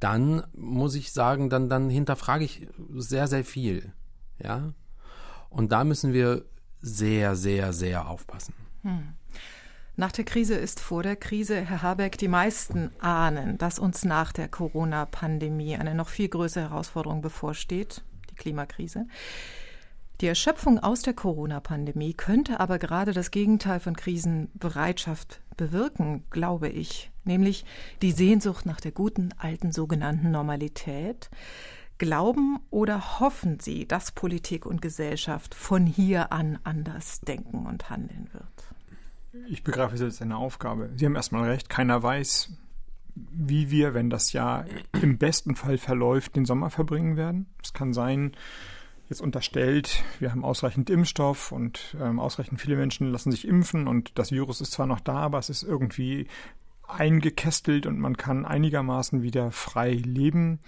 [0.00, 2.66] dann muss ich sagen, dann, dann hinterfrage ich
[2.96, 3.92] sehr, sehr viel.
[4.42, 4.72] Ja.
[5.48, 6.44] Und da müssen wir
[6.80, 8.54] sehr, sehr, sehr aufpassen.
[8.82, 9.14] Hm.
[9.94, 14.32] Nach der Krise ist vor der Krise, Herr Habeck, die meisten ahnen, dass uns nach
[14.32, 19.06] der Corona-Pandemie eine noch viel größere Herausforderung bevorsteht, die Klimakrise.
[20.22, 27.10] Die Erschöpfung aus der Corona-Pandemie könnte aber gerade das Gegenteil von Krisenbereitschaft bewirken, glaube ich,
[27.24, 27.64] nämlich
[28.00, 31.30] die Sehnsucht nach der guten alten sogenannten Normalität.
[31.98, 38.28] Glauben oder hoffen Sie, dass Politik und Gesellschaft von hier an anders denken und handeln
[38.32, 39.46] wird?
[39.48, 40.90] Ich begreife es als eine Aufgabe.
[40.96, 42.50] Sie haben erstmal recht, keiner weiß,
[43.14, 44.66] wie wir, wenn das Jahr
[45.00, 47.46] im besten Fall verläuft, den Sommer verbringen werden.
[47.62, 48.32] Es kann sein,
[49.12, 54.18] jetzt unterstellt, wir haben ausreichend Impfstoff und ähm, ausreichend viele Menschen lassen sich impfen und
[54.18, 56.26] das Virus ist zwar noch da, aber es ist irgendwie
[56.88, 60.60] eingekästelt und man kann einigermaßen wieder frei leben.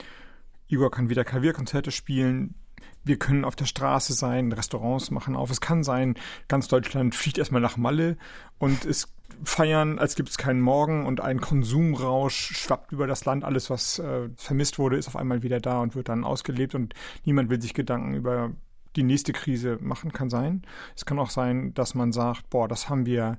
[0.68, 2.54] Igor kann wieder Klavierkonzerte spielen.
[3.02, 5.50] Wir können auf der Straße sein, Restaurants machen auf.
[5.50, 6.14] Es kann sein,
[6.48, 8.16] ganz Deutschland fliegt erstmal nach Malle
[8.59, 13.44] und es feiern, als gibt es keinen Morgen und ein Konsumrausch schwappt über das Land.
[13.44, 16.94] Alles, was äh, vermisst wurde, ist auf einmal wieder da und wird dann ausgelebt und
[17.25, 18.53] niemand will sich Gedanken über
[18.97, 20.12] die nächste Krise machen.
[20.12, 20.62] Kann sein.
[20.94, 23.38] Es kann auch sein, dass man sagt, boah, das haben wir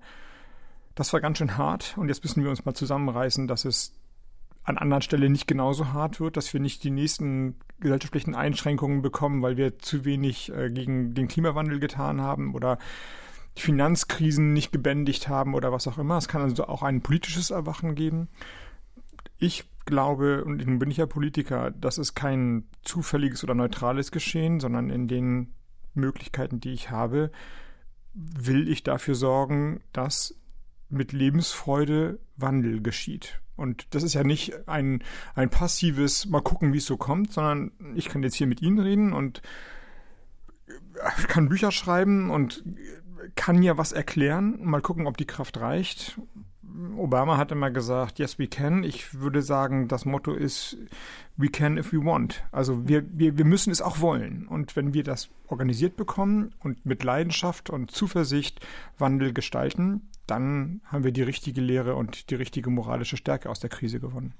[0.95, 3.93] Das war ganz schön hart und jetzt müssen wir uns mal zusammenreißen, dass es
[4.65, 9.41] an anderen Stellen nicht genauso hart wird, dass wir nicht die nächsten gesellschaftlichen Einschränkungen bekommen,
[9.41, 12.79] weil wir zu wenig äh, gegen den Klimawandel getan haben oder
[13.57, 16.17] die Finanzkrisen nicht gebändigt haben oder was auch immer.
[16.17, 18.27] Es kann also auch ein politisches Erwachen geben.
[19.37, 24.59] Ich glaube, und nun bin ich ja Politiker, das ist kein zufälliges oder neutrales Geschehen,
[24.59, 25.53] sondern in den
[25.93, 27.31] Möglichkeiten, die ich habe,
[28.13, 30.35] will ich dafür sorgen, dass
[30.89, 33.39] mit Lebensfreude Wandel geschieht.
[33.55, 37.71] Und das ist ja nicht ein, ein passives, mal gucken, wie es so kommt, sondern
[37.95, 39.41] ich kann jetzt hier mit Ihnen reden und
[41.27, 42.63] kann Bücher schreiben und
[43.35, 46.19] kann ja was erklären, mal gucken, ob die Kraft reicht.
[46.97, 48.83] Obama hat immer gesagt, yes, we can.
[48.83, 50.77] Ich würde sagen, das Motto ist,
[51.37, 52.43] we can if we want.
[52.51, 54.47] Also wir, wir, wir müssen es auch wollen.
[54.47, 58.65] Und wenn wir das organisiert bekommen und mit Leidenschaft und Zuversicht
[58.97, 63.69] Wandel gestalten, dann haben wir die richtige Lehre und die richtige moralische Stärke aus der
[63.69, 64.33] Krise gewonnen.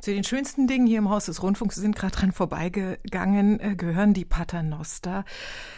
[0.00, 4.14] Zu den schönsten Dingen hier im Haus des Rundfunks sind gerade dran vorbeigegangen, äh, gehören
[4.14, 5.26] die Paternoster.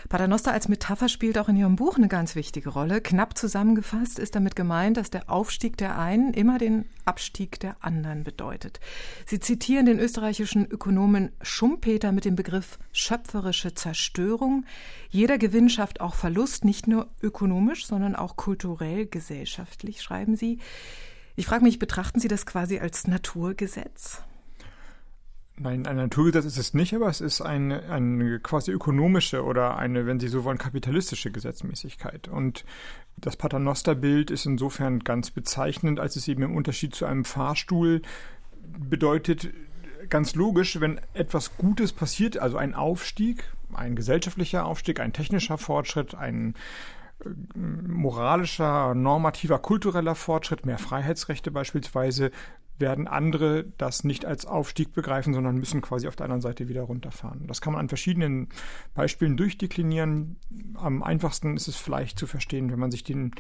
[0.08, 3.00] Paternoster als Metapher spielt auch in Ihrem Buch eine ganz wichtige Rolle.
[3.00, 8.22] Knapp zusammengefasst ist damit gemeint, dass der Aufstieg der einen immer den Abstieg der anderen
[8.22, 8.78] bedeutet.
[9.26, 14.66] Sie zitieren den österreichischen Ökonomen Schumpeter mit dem Begriff schöpferische Zerstörung.
[15.10, 20.60] Jeder Gewinn schafft auch Verlust, nicht nur ökonomisch, sondern auch kulturell, gesellschaftlich, schreiben Sie.
[21.34, 24.22] Ich frage mich, betrachten Sie das quasi als Naturgesetz?
[25.56, 30.06] Nein, ein Naturgesetz ist es nicht, aber es ist eine, eine quasi ökonomische oder eine,
[30.06, 32.28] wenn Sie so wollen, kapitalistische Gesetzmäßigkeit.
[32.28, 32.64] Und
[33.16, 38.02] das Paternosterbild ist insofern ganz bezeichnend, als es eben im Unterschied zu einem Fahrstuhl
[38.62, 39.50] bedeutet,
[40.08, 46.14] ganz logisch, wenn etwas Gutes passiert, also ein Aufstieg, ein gesellschaftlicher Aufstieg, ein technischer Fortschritt,
[46.14, 46.54] ein
[47.54, 52.30] moralischer, normativer, kultureller Fortschritt, mehr Freiheitsrechte beispielsweise,
[52.78, 56.82] werden andere das nicht als Aufstieg begreifen, sondern müssen quasi auf der anderen Seite wieder
[56.82, 57.46] runterfahren.
[57.46, 58.48] Das kann man an verschiedenen
[58.94, 60.36] Beispielen durchdeklinieren.
[60.74, 63.32] Am einfachsten ist es vielleicht zu verstehen, wenn man sich den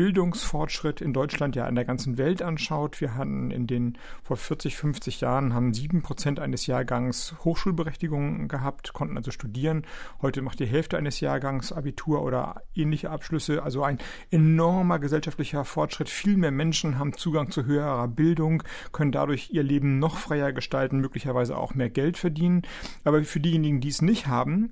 [0.00, 3.02] Bildungsfortschritt in Deutschland ja in der ganzen Welt anschaut.
[3.02, 8.94] Wir hatten in den vor 40, 50 Jahren haben sieben Prozent eines Jahrgangs Hochschulberechtigungen gehabt,
[8.94, 9.84] konnten also studieren.
[10.22, 13.62] Heute macht die Hälfte eines Jahrgangs Abitur oder ähnliche Abschlüsse.
[13.62, 13.98] Also ein
[14.30, 16.08] enormer gesellschaftlicher Fortschritt.
[16.08, 18.62] Viel mehr Menschen haben Zugang zu höherer Bildung,
[18.92, 22.62] können dadurch ihr Leben noch freier gestalten, möglicherweise auch mehr Geld verdienen.
[23.04, 24.70] Aber für diejenigen, die es nicht haben,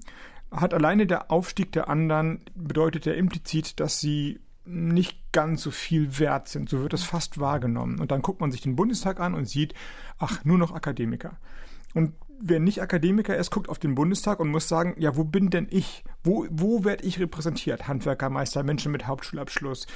[0.51, 6.19] hat alleine der Aufstieg der anderen bedeutet ja implizit, dass sie nicht ganz so viel
[6.19, 6.69] wert sind.
[6.69, 8.01] So wird es fast wahrgenommen.
[8.01, 9.75] Und dann guckt man sich den Bundestag an und sieht,
[10.19, 11.39] ach, nur noch Akademiker.
[11.95, 15.51] Und wer nicht Akademiker ist, guckt auf den Bundestag und muss sagen, ja, wo bin
[15.51, 16.05] denn ich?
[16.23, 17.89] Wo, wo werde ich repräsentiert?
[17.89, 19.87] Handwerkermeister, Menschen mit Hauptschulabschluss,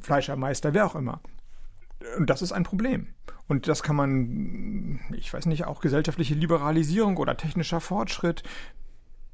[0.00, 1.20] Fleischermeister, wer auch immer.
[2.16, 3.08] Und das ist ein Problem.
[3.48, 8.42] Und das kann man, ich weiß nicht, auch gesellschaftliche Liberalisierung oder technischer Fortschritt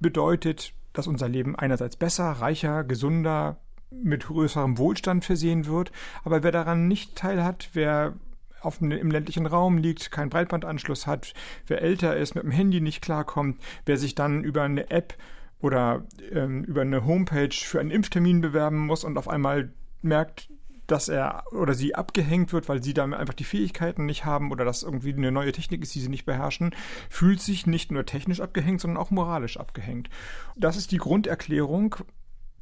[0.00, 3.58] bedeutet, dass unser Leben einerseits besser, reicher, gesunder,
[3.90, 5.92] mit größerem Wohlstand versehen wird.
[6.24, 8.14] Aber wer daran nicht teilhat, wer
[8.60, 11.34] auf, im ländlichen Raum liegt, keinen Breitbandanschluss hat,
[11.66, 15.14] wer älter ist, mit dem Handy nicht klarkommt, wer sich dann über eine App
[15.60, 19.72] oder ähm, über eine Homepage für einen Impftermin bewerben muss und auf einmal
[20.02, 20.48] merkt,
[20.86, 24.64] dass er oder sie abgehängt wird, weil sie damit einfach die Fähigkeiten nicht haben oder
[24.64, 26.74] dass irgendwie eine neue Technik ist, die sie nicht beherrschen,
[27.08, 30.10] fühlt sich nicht nur technisch abgehängt, sondern auch moralisch abgehängt.
[30.56, 31.96] Das ist die Grunderklärung,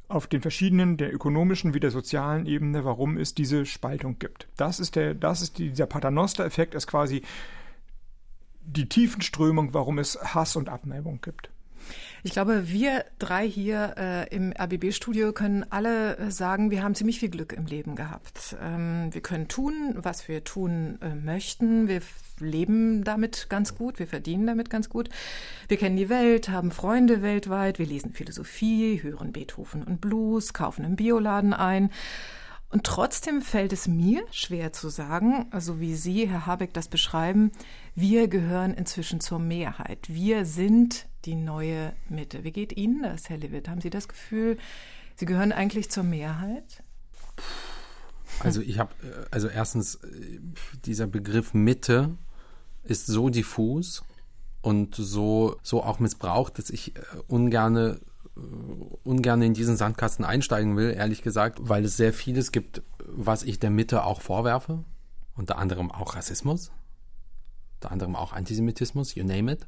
[0.07, 4.47] auf den verschiedenen, der ökonomischen wie der sozialen Ebene, warum es diese Spaltung gibt.
[4.57, 7.23] Das ist der, das ist die, dieser Paternoster-Effekt, ist quasi
[8.61, 11.49] die Tiefenströmung, warum es Hass und Abneigung gibt.
[12.25, 17.19] Ich glaube, wir drei hier äh, im RBB-Studio können alle äh, sagen, wir haben ziemlich
[17.19, 18.55] viel Glück im Leben gehabt.
[18.63, 21.89] Ähm, wir können tun, was wir tun äh, möchten.
[21.89, 21.99] Wir
[22.39, 25.09] leben damit ganz gut, wir verdienen damit ganz gut.
[25.67, 30.85] Wir kennen die Welt, haben Freunde weltweit, wir lesen Philosophie, hören Beethoven und Blues, kaufen
[30.85, 31.89] im Bioladen ein.
[32.73, 37.51] Und trotzdem fällt es mir schwer zu sagen, also wie Sie, Herr Habeck, das beschreiben,
[37.93, 40.07] wir gehören inzwischen zur Mehrheit.
[40.07, 42.43] Wir sind die neue Mitte.
[42.43, 43.69] Wie geht Ihnen das, Herr Lewitt?
[43.69, 44.57] Haben Sie das Gefühl,
[45.15, 46.81] Sie gehören eigentlich zur Mehrheit?
[48.39, 50.39] Also ich habe, äh, also erstens, äh,
[50.83, 52.17] dieser Begriff Mitte
[52.81, 54.03] ist so diffus
[54.63, 57.99] und so, so auch missbraucht, dass ich äh, ungerne
[59.03, 63.59] ungern in diesen Sandkasten einsteigen will, ehrlich gesagt, weil es sehr vieles gibt, was ich
[63.59, 64.83] der Mitte auch vorwerfe.
[65.35, 66.71] Unter anderem auch Rassismus,
[67.75, 69.67] unter anderem auch Antisemitismus, you name it.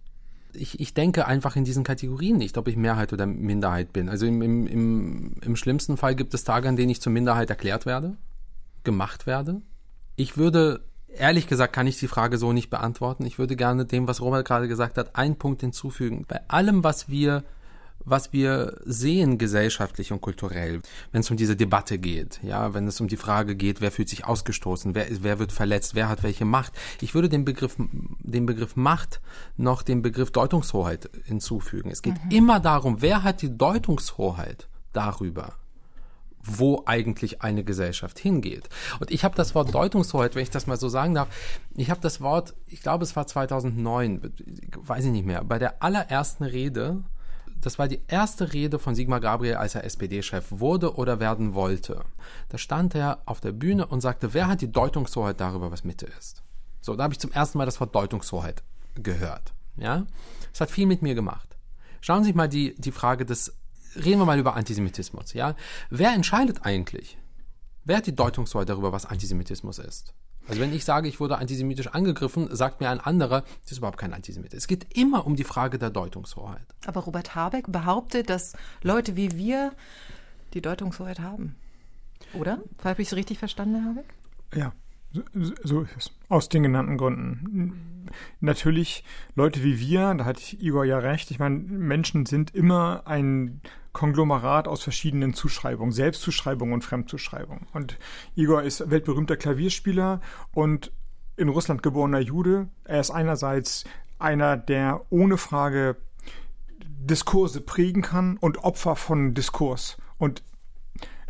[0.54, 4.10] Ich, ich denke einfach in diesen Kategorien nicht, ob ich Mehrheit oder Minderheit bin.
[4.10, 7.50] Also im, im, im, im schlimmsten Fall gibt es Tage, an denen ich zur Minderheit
[7.50, 8.16] erklärt werde
[8.86, 9.62] gemacht werde.
[10.16, 13.26] Ich würde, ehrlich gesagt, kann ich die Frage so nicht beantworten.
[13.26, 16.24] Ich würde gerne dem, was Robert gerade gesagt hat, einen Punkt hinzufügen.
[16.26, 17.44] Bei allem, was wir
[18.04, 20.82] was wir sehen gesellschaftlich und kulturell,
[21.12, 24.10] wenn es um diese Debatte geht, ja, wenn es um die Frage geht, wer fühlt
[24.10, 26.74] sich ausgestoßen, wer, wer wird verletzt, wer hat welche Macht.
[27.02, 29.22] Ich würde den Begriff, den Begriff Macht
[29.58, 31.90] noch den Begriff Deutungshoheit hinzufügen.
[31.90, 32.32] Es geht mhm.
[32.32, 35.54] immer darum, wer hat die Deutungshoheit darüber,
[36.44, 38.70] wo eigentlich eine Gesellschaft hingeht.
[39.00, 41.28] Und ich habe das Wort Deutungshoheit, wenn ich das mal so sagen darf,
[41.76, 44.32] ich habe das Wort, ich glaube es war 2009,
[44.78, 47.04] weiß ich nicht mehr, bei der allerersten Rede
[47.66, 52.06] das war die erste Rede von Sigmar Gabriel, als er SPD-Chef wurde oder werden wollte.
[52.50, 56.06] Da stand er auf der Bühne und sagte, wer hat die Deutungshoheit darüber, was Mitte
[56.06, 56.44] ist?
[56.80, 58.62] So, da habe ich zum ersten Mal das Wort Deutungshoheit
[58.94, 59.56] gehört.
[59.78, 60.06] Ja,
[60.52, 61.58] das hat viel mit mir gemacht.
[62.02, 63.52] Schauen Sie sich mal die, die Frage des,
[63.96, 65.34] reden wir mal über Antisemitismus.
[65.34, 65.56] Ja,
[65.90, 67.18] wer entscheidet eigentlich?
[67.84, 70.14] Wer hat die Deutungshoheit darüber, was Antisemitismus ist?
[70.48, 73.98] Also wenn ich sage, ich wurde antisemitisch angegriffen, sagt mir ein anderer, das ist überhaupt
[73.98, 74.54] kein Antisemit.
[74.54, 76.66] Es geht immer um die Frage der Deutungshoheit.
[76.86, 78.54] Aber Robert Habeck behauptet, dass
[78.84, 79.74] Leute wie wir
[80.54, 81.56] die Deutungshoheit haben.
[82.34, 82.60] Oder?
[82.84, 84.14] Habe ich es richtig verstanden, Herr Habeck?
[84.54, 84.74] Ja,
[85.64, 86.12] so ist es.
[86.30, 88.10] Aus den genannten Gründen.
[88.40, 89.04] Natürlich,
[89.36, 93.62] Leute wie wir, da hat Igor ja recht, ich meine, Menschen sind immer ein
[93.96, 97.66] Konglomerat aus verschiedenen Zuschreibungen, Selbstzuschreibungen und Fremdzuschreibungen.
[97.74, 97.98] Und
[98.36, 100.20] Igor ist weltberühmter Klavierspieler
[100.52, 100.92] und
[101.38, 102.68] in Russland geborener Jude.
[102.84, 103.86] Er ist einerseits
[104.20, 105.96] einer, der ohne Frage
[106.84, 109.98] Diskurse prägen kann und Opfer von Diskurs.
[110.18, 110.44] Und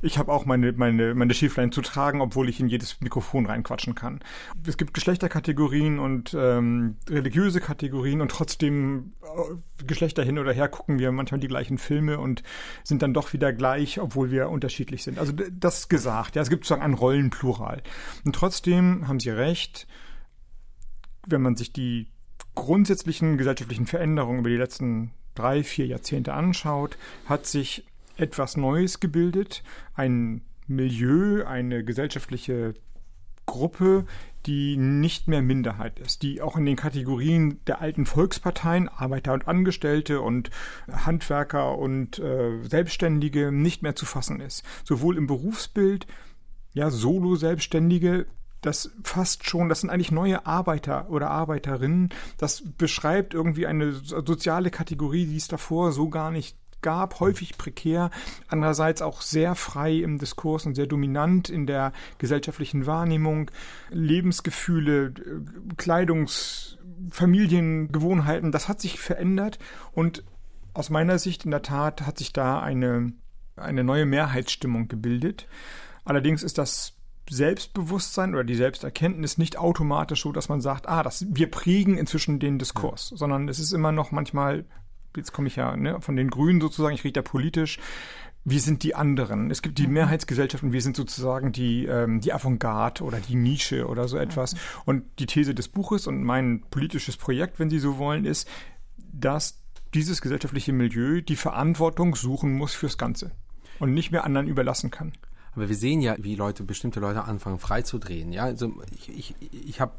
[0.01, 3.95] ich habe auch meine, meine, meine Schieflein zu tragen, obwohl ich in jedes Mikrofon reinquatschen
[3.95, 4.19] kann.
[4.67, 10.99] Es gibt Geschlechterkategorien und ähm, religiöse Kategorien und trotzdem äh, Geschlechter hin oder her gucken
[10.99, 12.43] wir manchmal die gleichen Filme und
[12.83, 15.17] sind dann doch wieder gleich, obwohl wir unterschiedlich sind.
[15.17, 17.81] Also das gesagt, ja, es gibt sozusagen ein Rollenplural.
[18.23, 19.87] Und trotzdem haben Sie recht,
[21.27, 22.07] wenn man sich die
[22.53, 27.85] grundsätzlichen gesellschaftlichen Veränderungen über die letzten drei, vier Jahrzehnte anschaut, hat sich
[28.17, 32.73] etwas Neues gebildet, ein Milieu, eine gesellschaftliche
[33.45, 34.05] Gruppe,
[34.45, 39.47] die nicht mehr Minderheit ist, die auch in den Kategorien der alten Volksparteien, Arbeiter und
[39.47, 40.51] Angestellte und
[40.91, 44.63] Handwerker und äh, Selbstständige nicht mehr zu fassen ist.
[44.83, 46.05] Sowohl im Berufsbild,
[46.73, 48.27] ja, Solo-Selbstständige,
[48.61, 52.09] das fast schon, das sind eigentlich neue Arbeiter oder Arbeiterinnen.
[52.37, 58.11] Das beschreibt irgendwie eine soziale Kategorie, die es davor so gar nicht gab, häufig prekär,
[58.47, 63.49] andererseits auch sehr frei im Diskurs und sehr dominant in der gesellschaftlichen Wahrnehmung,
[63.89, 65.11] Lebensgefühle,
[65.77, 66.77] Kleidungs,
[67.09, 69.57] Familiengewohnheiten, das hat sich verändert
[69.93, 70.23] und
[70.75, 73.13] aus meiner Sicht in der Tat hat sich da eine,
[73.55, 75.47] eine neue Mehrheitsstimmung gebildet.
[76.03, 76.93] Allerdings ist das
[77.29, 82.39] Selbstbewusstsein oder die Selbsterkenntnis nicht automatisch so, dass man sagt, ah, das, wir prägen inzwischen
[82.39, 84.65] den Diskurs, sondern es ist immer noch manchmal
[85.17, 87.79] jetzt komme ich ja ne, von den Grünen sozusagen, ich rede da politisch,
[88.47, 89.49] wir sind die anderen.
[89.49, 89.93] Es gibt die mhm.
[89.93, 94.55] Mehrheitsgesellschaft und wir sind sozusagen die, ähm, die Avantgarde oder die Nische oder so etwas.
[94.85, 98.47] Und die These des Buches und mein politisches Projekt, wenn Sie so wollen, ist,
[98.97, 99.63] dass
[99.95, 103.31] dieses gesellschaftliche Milieu die Verantwortung suchen muss fürs Ganze
[103.79, 105.13] und nicht mehr anderen überlassen kann.
[105.55, 108.33] Aber wir sehen ja, wie Leute, bestimmte Leute anfangen freizudrehen.
[108.33, 109.93] Ja, also ich, ich, ich habe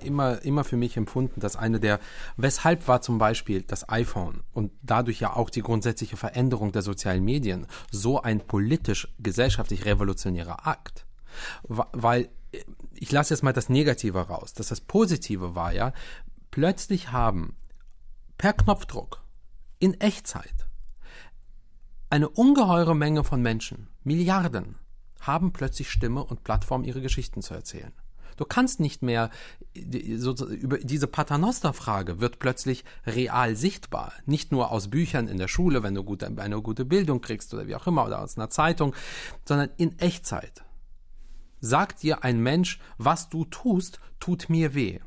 [0.00, 1.98] immer, immer für mich empfunden, dass eine der,
[2.36, 7.24] weshalb war zum Beispiel das iPhone und dadurch ja auch die grundsätzliche Veränderung der sozialen
[7.24, 11.06] Medien so ein politisch, gesellschaftlich revolutionärer Akt.
[11.64, 12.28] Weil,
[12.94, 15.92] ich lasse jetzt mal das Negative raus, dass das Positive war, ja,
[16.50, 17.56] plötzlich haben
[18.36, 19.22] per Knopfdruck
[19.78, 20.66] in Echtzeit
[22.10, 24.76] eine ungeheure Menge von Menschen, Milliarden,
[25.28, 27.92] haben plötzlich Stimme und Plattform, ihre Geschichten zu erzählen.
[28.36, 29.30] Du kannst nicht mehr,
[30.16, 34.12] so, über diese Paternoster-Frage wird plötzlich real sichtbar.
[34.26, 37.66] Nicht nur aus Büchern in der Schule, wenn du gut, eine gute Bildung kriegst oder
[37.66, 38.94] wie auch immer, oder aus einer Zeitung,
[39.44, 40.64] sondern in Echtzeit.
[41.60, 45.00] Sagt dir ein Mensch, was du tust, tut mir weh.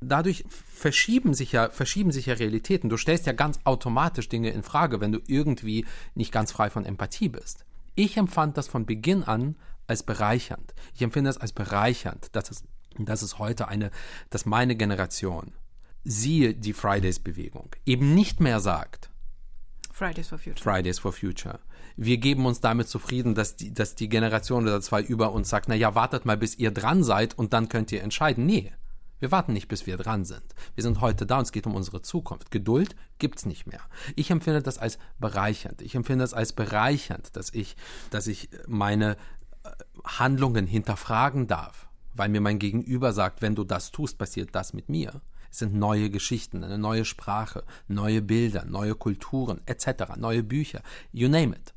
[0.00, 2.90] Dadurch verschieben sich ja, verschieben sich ja Realitäten.
[2.90, 6.84] Du stellst ja ganz automatisch Dinge in Frage, wenn du irgendwie nicht ganz frei von
[6.84, 7.65] Empathie bist.
[7.96, 9.56] Ich empfand das von Beginn an
[9.88, 10.74] als bereichernd.
[10.94, 12.64] Ich empfinde es als bereichernd, dass es,
[12.98, 13.90] dass es heute eine,
[14.30, 15.52] dass meine Generation,
[16.04, 19.10] siehe die Fridays-Bewegung, eben nicht mehr sagt,
[19.92, 20.62] Fridays for Future.
[20.62, 21.58] Fridays for Future.
[21.96, 25.70] Wir geben uns damit zufrieden, dass die, dass die Generation oder zwei über uns sagt,
[25.70, 28.44] na ja, wartet mal, bis ihr dran seid und dann könnt ihr entscheiden.
[28.44, 28.72] Nee.
[29.18, 30.44] Wir warten nicht, bis wir dran sind.
[30.74, 32.50] Wir sind heute da und es geht um unsere Zukunft.
[32.50, 33.80] Geduld gibt's nicht mehr.
[34.14, 35.80] Ich empfinde das als bereichernd.
[35.82, 37.76] Ich empfinde das als bereichernd, dass ich,
[38.10, 39.16] dass ich meine
[40.04, 44.88] Handlungen hinterfragen darf, weil mir mein Gegenüber sagt, wenn du das tust, passiert das mit
[44.88, 45.20] mir.
[45.50, 51.28] Es sind neue Geschichten, eine neue Sprache, neue Bilder, neue Kulturen etc., neue Bücher, you
[51.28, 51.72] name it.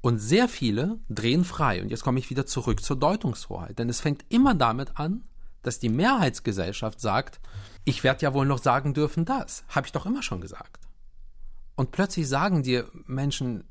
[0.00, 1.82] Und sehr viele drehen frei.
[1.82, 3.78] Und jetzt komme ich wieder zurück zur Deutungshoheit.
[3.80, 5.24] Denn es fängt immer damit an,
[5.68, 7.40] dass die Mehrheitsgesellschaft sagt,
[7.84, 9.64] ich werde ja wohl noch sagen dürfen das.
[9.68, 10.88] Habe ich doch immer schon gesagt.
[11.76, 13.64] Und plötzlich sagen dir Menschen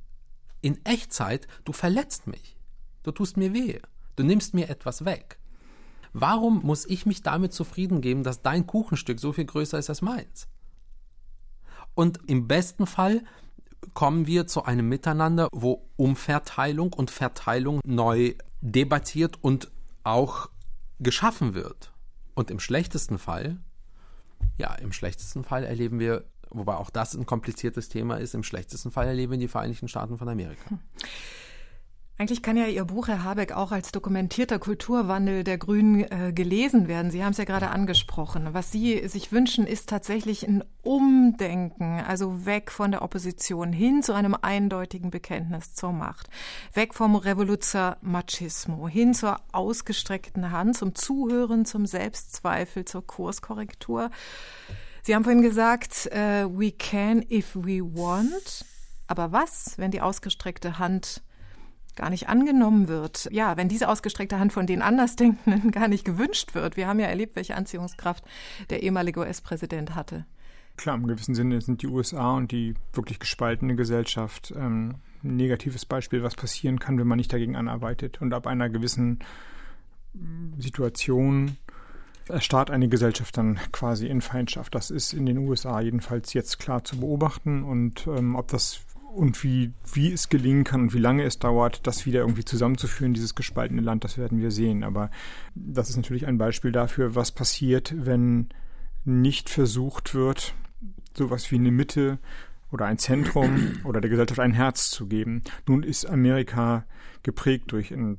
[0.62, 2.56] in Echtzeit, du verletzt mich.
[3.02, 3.80] Du tust mir weh.
[4.16, 5.40] Du nimmst mir etwas weg.
[6.14, 10.04] Warum muss ich mich damit zufrieden geben, dass dein Kuchenstück so viel größer ist als
[10.04, 10.48] meins?
[11.96, 13.24] Und im besten Fall
[13.96, 19.72] kommen wir zu einem Miteinander, wo Umverteilung und Verteilung neu debattiert und
[20.04, 20.50] auch
[21.00, 21.92] geschaffen wird.
[22.34, 23.58] Und im schlechtesten Fall,
[24.58, 28.92] ja, im schlechtesten Fall erleben wir, wobei auch das ein kompliziertes Thema ist, im schlechtesten
[28.92, 30.70] Fall erleben wir die Vereinigten Staaten von Amerika.
[30.70, 30.80] Hm.
[32.20, 36.88] Eigentlich kann ja Ihr Buch, Herr Habeck, auch als dokumentierter Kulturwandel der Grünen äh, gelesen
[36.88, 37.12] werden.
[37.12, 38.56] Sie haben es ja gerade angesprochen.
[38.56, 44.14] Was Sie sich wünschen, ist tatsächlich ein Umdenken, also weg von der Opposition hin zu
[44.14, 46.28] einem eindeutigen Bekenntnis zur Macht.
[46.74, 54.10] Weg vom Revoluzer Machismo hin zur ausgestreckten Hand, zum Zuhören, zum Selbstzweifel, zur Kurskorrektur.
[55.04, 58.66] Sie haben vorhin gesagt, uh, we can if we want.
[59.06, 61.22] Aber was, wenn die ausgestreckte Hand
[61.98, 63.28] gar nicht angenommen wird.
[63.32, 66.78] Ja, wenn diese ausgestreckte Hand von den Andersdenkenden gar nicht gewünscht wird.
[66.78, 68.24] Wir haben ja erlebt, welche Anziehungskraft
[68.70, 70.26] der ehemalige US-Präsident hatte.
[70.78, 75.86] Klar, im gewissen Sinne sind die USA und die wirklich gespaltene Gesellschaft ähm, ein negatives
[75.86, 78.22] Beispiel, was passieren kann, wenn man nicht dagegen anarbeitet.
[78.22, 79.20] Und ab einer gewissen
[80.14, 81.58] mm, Situation
[82.30, 84.76] erstarrt eine Gesellschaft dann quasi in Feindschaft.
[84.76, 87.64] Das ist in den USA jedenfalls jetzt klar zu beobachten.
[87.64, 88.82] Und ähm, ob das
[89.14, 93.14] und wie, wie es gelingen kann und wie lange es dauert, das wieder irgendwie zusammenzuführen,
[93.14, 94.84] dieses gespaltene Land, das werden wir sehen.
[94.84, 95.10] Aber
[95.56, 98.50] das ist natürlich ein Beispiel dafür, was passiert, wenn
[99.06, 100.54] nicht versucht wird,
[101.16, 102.20] sowas wie eine Mitte
[102.72, 105.42] oder ein Zentrum oder der Gesellschaft ein Herz zu geben.
[105.68, 106.86] Nun ist Amerika
[107.24, 108.18] geprägt durch ein,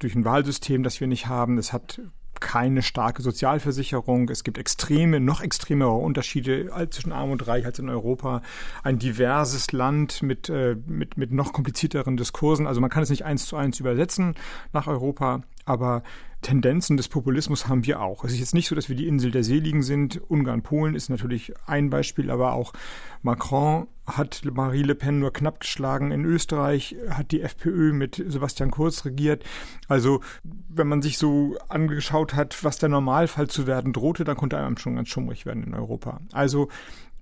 [0.00, 1.58] durch ein Wahlsystem, das wir nicht haben.
[1.58, 2.00] Es hat
[2.44, 4.28] keine starke Sozialversicherung.
[4.28, 8.42] Es gibt extreme, noch extremere Unterschiede zwischen Arm und Reich als in Europa.
[8.82, 12.66] Ein diverses Land mit, äh, mit, mit noch komplizierteren Diskursen.
[12.66, 14.34] Also man kann es nicht eins zu eins übersetzen
[14.74, 16.02] nach Europa, aber
[16.42, 18.24] Tendenzen des Populismus haben wir auch.
[18.24, 20.20] Es ist jetzt nicht so, dass wir die Insel der Seligen sind.
[20.28, 22.74] Ungarn, Polen ist natürlich ein Beispiel, aber auch
[23.22, 26.10] Macron hat Marie Le Pen nur knapp geschlagen.
[26.10, 29.44] In Österreich hat die FPÖ mit Sebastian Kurz regiert.
[29.88, 34.58] Also, wenn man sich so angeschaut hat, was der Normalfall zu werden drohte, dann konnte
[34.58, 36.20] einem schon ganz schummrig werden in Europa.
[36.32, 36.68] Also,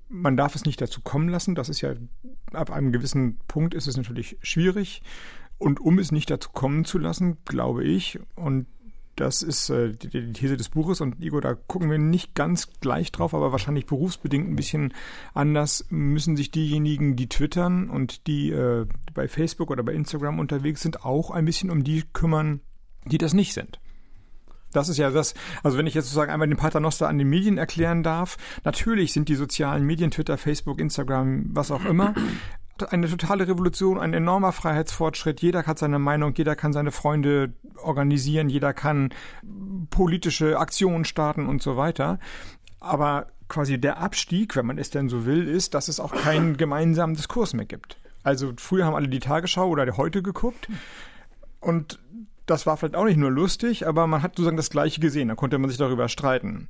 [0.08, 1.54] man darf es nicht dazu kommen lassen.
[1.54, 1.94] Das ist ja,
[2.52, 5.02] ab einem gewissen Punkt ist es natürlich schwierig.
[5.58, 8.66] Und um es nicht dazu kommen zu lassen, glaube ich, und
[9.16, 12.68] das ist äh, die, die, These des Buches und Igor, da gucken wir nicht ganz
[12.80, 14.94] gleich drauf, aber wahrscheinlich berufsbedingt ein bisschen
[15.34, 20.80] anders müssen sich diejenigen, die twittern und die äh, bei Facebook oder bei Instagram unterwegs
[20.80, 22.60] sind, auch ein bisschen um die kümmern,
[23.04, 23.78] die das nicht sind.
[24.72, 27.58] Das ist ja das, also wenn ich jetzt sozusagen einmal den Paternoster an den Medien
[27.58, 32.14] erklären darf, natürlich sind die sozialen Medien, Twitter, Facebook, Instagram, was auch immer,
[32.90, 35.40] eine totale Revolution, ein enormer Freiheitsfortschritt.
[35.40, 39.10] Jeder hat seine Meinung, jeder kann seine Freunde organisieren, jeder kann
[39.90, 42.18] politische Aktionen starten und so weiter.
[42.80, 46.56] Aber quasi der Abstieg, wenn man es denn so will, ist, dass es auch keinen
[46.56, 47.98] gemeinsamen Diskurs mehr gibt.
[48.22, 50.68] Also früher haben alle die Tagesschau oder die heute geguckt
[51.60, 51.98] und
[52.46, 55.28] das war vielleicht auch nicht nur lustig, aber man hat sozusagen das Gleiche gesehen.
[55.28, 56.66] Da konnte man sich darüber streiten.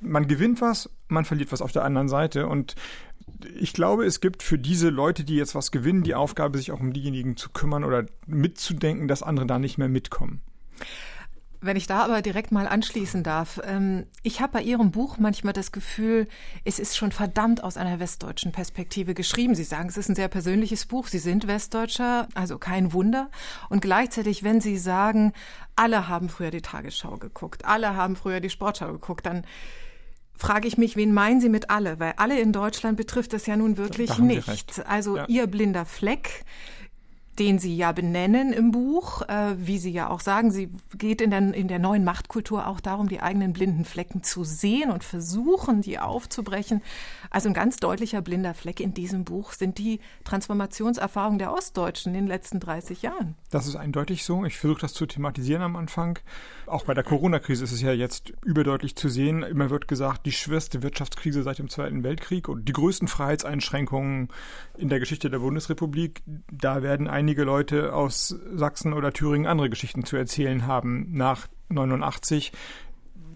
[0.00, 2.74] Man gewinnt was, man verliert was auf der anderen Seite und
[3.58, 6.80] ich glaube, es gibt für diese Leute, die jetzt was gewinnen, die Aufgabe, sich auch
[6.80, 10.40] um diejenigen zu kümmern oder mitzudenken, dass andere da nicht mehr mitkommen.
[11.60, 15.52] Wenn ich da aber direkt mal anschließen darf, ähm, ich habe bei Ihrem Buch manchmal
[15.52, 16.28] das Gefühl,
[16.64, 19.54] es ist schon verdammt aus einer westdeutschen Perspektive geschrieben.
[19.54, 21.08] Sie sagen, es ist ein sehr persönliches Buch.
[21.08, 23.30] Sie sind Westdeutscher, also kein Wunder.
[23.70, 25.32] Und gleichzeitig, wenn Sie sagen,
[25.76, 29.44] alle haben früher die Tagesschau geguckt, alle haben früher die Sportschau geguckt, dann
[30.36, 31.98] frage ich mich, wen meinen Sie mit alle?
[31.98, 34.86] Weil alle in Deutschland betrifft das ja nun wirklich nicht.
[34.86, 35.26] Also ja.
[35.28, 36.44] Ihr blinder Fleck
[37.38, 41.30] den Sie ja benennen im Buch, äh, wie Sie ja auch sagen, sie geht in
[41.30, 45.82] der, in der neuen Machtkultur auch darum, die eigenen blinden Flecken zu sehen und versuchen,
[45.82, 46.82] die aufzubrechen.
[47.30, 52.22] Also ein ganz deutlicher blinder Fleck in diesem Buch sind die Transformationserfahrungen der Ostdeutschen in
[52.22, 53.34] den letzten 30 Jahren.
[53.50, 54.44] Das ist eindeutig so.
[54.44, 56.18] Ich versuche das zu thematisieren am Anfang.
[56.66, 59.42] Auch bei der Corona-Krise ist es ja jetzt überdeutlich zu sehen.
[59.42, 64.28] Immer wird gesagt, die schwerste Wirtschaftskrise seit dem Zweiten Weltkrieg und die größten Freiheitseinschränkungen
[64.76, 66.22] in der Geschichte der Bundesrepublik.
[66.50, 71.08] Da werden ein einige Leute aus Sachsen oder Thüringen andere Geschichten zu erzählen haben.
[71.10, 72.52] Nach 89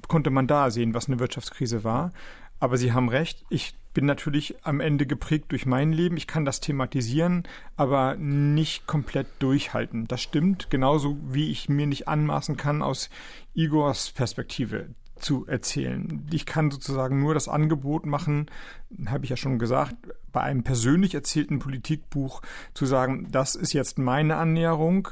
[0.07, 2.13] konnte man da sehen, was eine Wirtschaftskrise war.
[2.61, 6.17] Aber Sie haben recht, ich bin natürlich am Ende geprägt durch mein Leben.
[6.17, 7.43] Ich kann das thematisieren,
[7.75, 10.07] aber nicht komplett durchhalten.
[10.07, 13.11] Das stimmt, genauso wie ich mir nicht anmaßen kann, aus
[13.55, 14.91] Igors Perspektive
[15.21, 16.27] zu erzählen.
[16.33, 18.47] Ich kann sozusagen nur das Angebot machen,
[19.07, 19.95] habe ich ja schon gesagt,
[20.33, 22.43] bei einem persönlich erzählten Politikbuch
[22.75, 25.09] zu sagen, das ist jetzt meine Annäherung.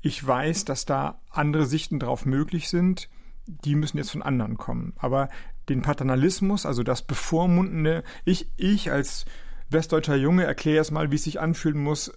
[0.00, 3.08] Ich weiß, dass da andere Sichten drauf möglich sind.
[3.46, 4.94] Die müssen jetzt von anderen kommen.
[4.98, 5.28] Aber
[5.68, 9.24] den Paternalismus, also das bevormundende, ich, ich als
[9.70, 12.12] westdeutscher Junge erkläre erst mal, wie es sich anfühlen muss,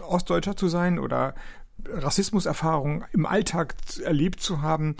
[0.00, 1.34] Ostdeutscher zu sein oder
[1.86, 4.96] Rassismuserfahrungen im Alltag erlebt zu haben,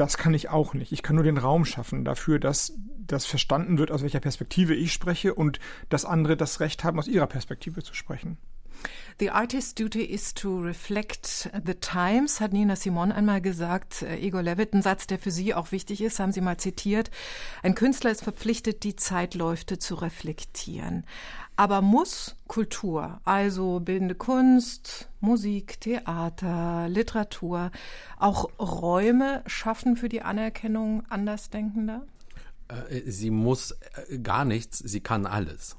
[0.00, 0.92] das kann ich auch nicht.
[0.92, 2.72] Ich kann nur den Raum schaffen dafür, dass
[3.06, 7.06] das verstanden wird, aus welcher Perspektive ich spreche und dass andere das Recht haben, aus
[7.06, 8.38] ihrer Perspektive zu sprechen.
[9.18, 14.02] The artist's duty is to reflect the times, hat Nina Simon einmal gesagt.
[14.02, 17.10] Äh, Igor Levitt, ein Satz, der für Sie auch wichtig ist, haben Sie mal zitiert.
[17.62, 21.04] Ein Künstler ist verpflichtet, die Zeitläufe zu reflektieren.
[21.56, 27.70] Aber muss Kultur, also bildende Kunst, Musik, Theater, Literatur,
[28.16, 32.06] auch Räume schaffen für die Anerkennung Andersdenkender?
[32.68, 33.72] Äh, sie muss
[34.08, 35.76] äh, gar nichts, sie kann alles.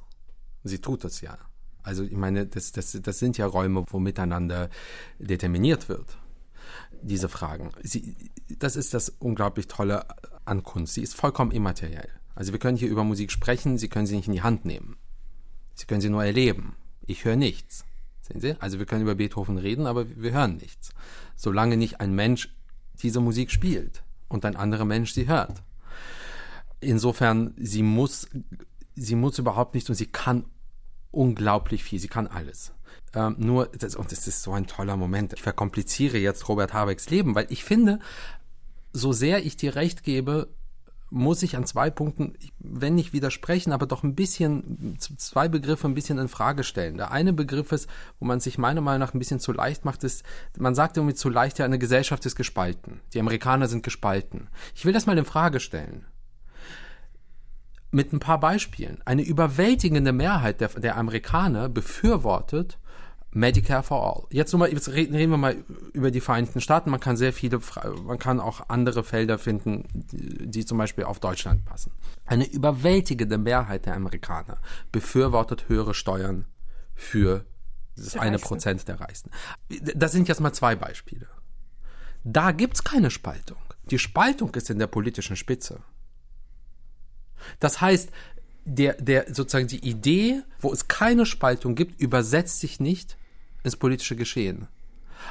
[0.63, 1.39] Sie tut es ja.
[1.83, 4.69] Also ich meine, das, das, das sind ja Räume, wo miteinander
[5.19, 6.17] determiniert wird.
[7.01, 7.71] Diese Fragen.
[7.81, 8.15] Sie,
[8.59, 10.05] das ist das unglaublich Tolle
[10.45, 10.93] an Kunst.
[10.93, 12.09] Sie ist vollkommen immateriell.
[12.35, 14.97] Also wir können hier über Musik sprechen, Sie können sie nicht in die Hand nehmen.
[15.73, 16.75] Sie können sie nur erleben.
[17.05, 17.85] Ich höre nichts.
[18.21, 18.55] Sehen Sie?
[18.59, 20.93] Also wir können über Beethoven reden, aber wir hören nichts.
[21.35, 22.53] Solange nicht ein Mensch
[23.01, 25.63] diese Musik spielt und ein anderer Mensch sie hört.
[26.79, 28.27] Insofern, sie muss,
[28.95, 30.45] sie muss überhaupt nichts und sie kann
[31.11, 31.99] unglaublich viel.
[31.99, 32.73] Sie kann alles.
[33.13, 35.33] Ähm, nur, das, und das ist so ein toller Moment.
[35.33, 37.99] Ich verkompliziere jetzt Robert Habecks Leben, weil ich finde,
[38.93, 40.47] so sehr ich dir recht gebe,
[41.13, 45.93] muss ich an zwei Punkten, wenn nicht widersprechen, aber doch ein bisschen, zwei Begriffe ein
[45.93, 46.95] bisschen in Frage stellen.
[46.95, 47.89] Der eine Begriff ist,
[48.19, 50.23] wo man sich meiner Meinung nach ein bisschen zu leicht macht, ist,
[50.57, 53.01] man sagt irgendwie zu leicht, ja, eine Gesellschaft ist gespalten.
[53.13, 54.47] Die Amerikaner sind gespalten.
[54.73, 56.05] Ich will das mal in Frage stellen.
[57.91, 59.01] Mit ein paar Beispielen.
[59.05, 62.77] Eine überwältigende Mehrheit der, der Amerikaner befürwortet
[63.33, 64.27] Medicare for All.
[64.29, 65.63] Jetzt, mal, jetzt reden, reden wir mal
[65.93, 66.89] über die Vereinigten Staaten.
[66.89, 67.59] Man kann sehr viele,
[68.03, 71.91] man kann auch andere Felder finden, die, die zum Beispiel auf Deutschland passen.
[72.25, 74.57] Eine überwältigende Mehrheit der Amerikaner
[74.91, 76.45] befürwortet höhere Steuern
[76.93, 77.45] für
[77.95, 79.31] das eine Prozent der Reichsten.
[79.95, 81.27] Das sind jetzt mal zwei Beispiele.
[82.23, 83.57] Da gibt's keine Spaltung.
[83.85, 85.81] Die Spaltung ist in der politischen Spitze.
[87.59, 88.09] Das heißt,
[88.65, 93.17] der, der sozusagen die Idee, wo es keine Spaltung gibt, übersetzt sich nicht
[93.63, 94.67] ins politische Geschehen.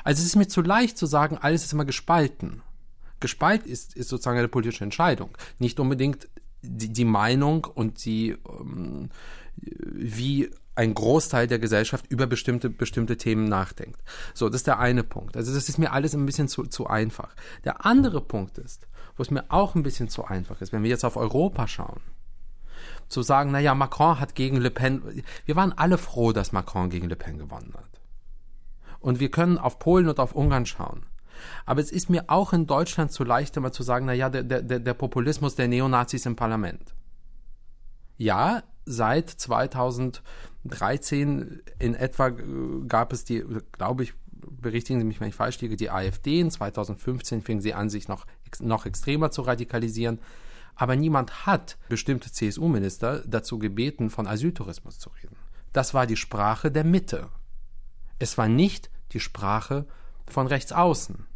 [0.05, 2.63] Also es ist mir zu leicht zu sagen, alles ist immer gespalten.
[3.21, 5.37] Gespalten ist, ist sozusagen eine politische Entscheidung.
[5.59, 6.29] Nicht unbedingt
[6.63, 9.11] die, die Meinung und die, ähm,
[9.57, 14.01] wie ein Großteil der Gesellschaft über bestimmte, bestimmte Themen nachdenkt.
[14.33, 15.37] So, das ist der eine Punkt.
[15.37, 17.35] Also das ist mir alles ein bisschen zu, zu einfach.
[17.65, 18.87] Der andere Punkt ist,
[19.21, 22.01] wo es mir auch ein bisschen zu einfach ist, wenn wir jetzt auf Europa schauen,
[23.11, 27.11] zu sagen, naja, Macron hat gegen Le Pen, wir waren alle froh, dass Macron gegen
[27.11, 28.01] Le Pen gewonnen hat.
[28.99, 31.05] Und wir können auf Polen und auf Ungarn schauen.
[31.67, 34.43] Aber es ist mir auch in Deutschland zu leicht, immer zu sagen, na ja, der,
[34.43, 36.95] der, der Populismus der Neonazis im Parlament.
[38.17, 42.31] Ja, seit 2013 in etwa
[42.89, 46.41] gab es die, glaube ich, berichtigen Sie mich, wenn ich falsch liege, die AfD.
[46.41, 48.25] In 2015 fing sie an, sich noch,
[48.59, 50.19] noch extremer zu radikalisieren.
[50.75, 55.37] Aber niemand hat bestimmte CSU-Minister dazu gebeten, von Asyltourismus zu reden.
[55.73, 57.29] Das war die Sprache der Mitte.
[58.19, 59.87] Es war nicht die Sprache
[60.27, 61.27] von rechts außen.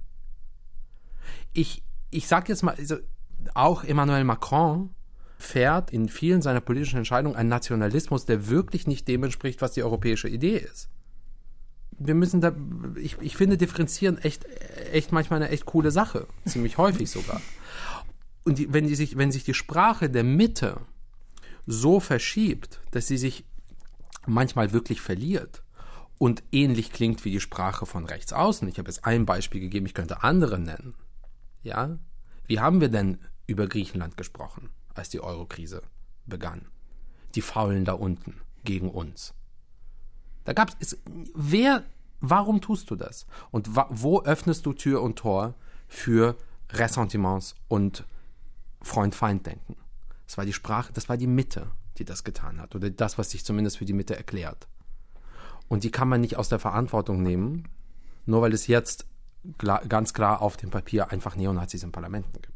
[1.52, 2.96] Ich, ich sage jetzt mal, also
[3.54, 4.94] auch Emmanuel Macron
[5.38, 9.82] fährt in vielen seiner politischen Entscheidungen einen Nationalismus, der wirklich nicht dem entspricht, was die
[9.82, 10.88] europäische Idee ist.
[11.98, 12.54] Wir müssen da,
[12.96, 14.44] ich, ich finde differenzieren echt,
[14.92, 16.26] echt manchmal eine echt coole Sache.
[16.44, 17.40] Ziemlich häufig sogar.
[18.44, 20.80] Und die, wenn, die sich, wenn sich die Sprache der Mitte
[21.66, 23.44] so verschiebt, dass sie sich
[24.26, 25.64] manchmal wirklich verliert,
[26.18, 28.68] und ähnlich klingt wie die Sprache von rechts außen.
[28.68, 30.94] Ich habe jetzt ein Beispiel gegeben, ich könnte andere nennen.
[31.62, 31.98] Ja?
[32.46, 35.82] Wie haben wir denn über Griechenland gesprochen, als die Eurokrise
[36.26, 36.68] begann?
[37.34, 39.34] Die Faulen da unten gegen uns.
[40.44, 40.98] Da gab es,
[41.34, 41.82] wer,
[42.20, 43.26] warum tust du das?
[43.50, 45.54] Und wo öffnest du Tür und Tor
[45.88, 46.36] für
[46.70, 48.04] Ressentiments und
[48.82, 49.76] Freund-Feind-Denken?
[50.26, 52.74] Das war die Sprache, das war die Mitte, die das getan hat.
[52.74, 54.68] Oder das, was sich zumindest für die Mitte erklärt.
[55.68, 57.68] Und die kann man nicht aus der Verantwortung nehmen,
[58.26, 59.06] nur weil es jetzt
[59.88, 62.52] ganz klar auf dem Papier einfach Neonazis im Parlamenten gibt.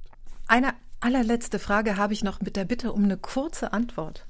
[0.47, 4.26] Eine allerletzte Frage habe ich noch mit der Bitte um eine kurze Antwort.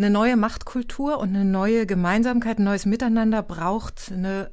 [0.00, 4.50] Eine neue Machtkultur und eine neue Gemeinsamkeit, ein neues Miteinander braucht eine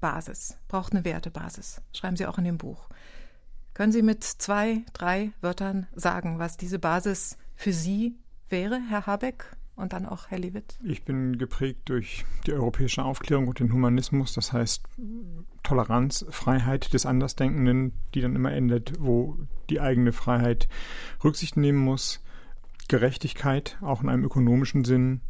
[0.00, 1.80] Basis, braucht eine Wertebasis.
[1.92, 2.88] Schreiben Sie auch in dem Buch.
[3.74, 8.16] Können Sie mit zwei, drei Wörtern sagen, was diese Basis für Sie
[8.48, 9.56] wäre, Herr Habeck?
[9.76, 10.76] und dann auch Herr Lewitt?
[10.82, 14.82] Ich bin geprägt durch die europäische Aufklärung und den Humanismus, das heißt
[15.62, 19.38] Toleranz, Freiheit des Andersdenkenden, die dann immer endet, wo
[19.70, 20.68] die eigene Freiheit
[21.22, 22.20] Rücksicht nehmen muss,
[22.88, 25.20] Gerechtigkeit, auch in einem ökonomischen Sinn.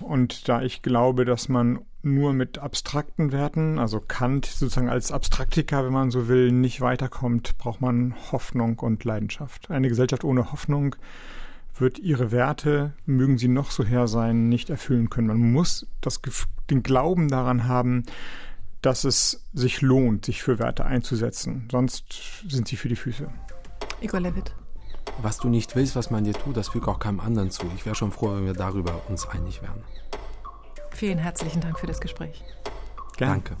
[0.00, 5.84] Und da ich glaube, dass man nur mit abstrakten Werten, also Kant sozusagen als Abstraktiker,
[5.84, 9.70] wenn man so will, nicht weiterkommt, braucht man Hoffnung und Leidenschaft.
[9.70, 10.96] Eine Gesellschaft ohne Hoffnung
[11.78, 15.28] wird ihre Werte, mögen sie noch so her sein, nicht erfüllen können.
[15.28, 16.20] Man muss das,
[16.70, 18.04] den Glauben daran haben,
[18.82, 21.68] dass es sich lohnt, sich für Werte einzusetzen.
[21.70, 23.28] Sonst sind sie für die Füße.
[24.00, 24.52] Igor Levit.
[25.20, 27.66] Was du nicht willst, was man dir tut, das fügt auch keinem anderen zu.
[27.76, 29.84] Ich wäre schon froh, wenn wir darüber uns einig wären.
[30.90, 32.42] Vielen herzlichen Dank für das Gespräch.
[33.16, 33.42] Gerne.
[33.42, 33.56] Danke.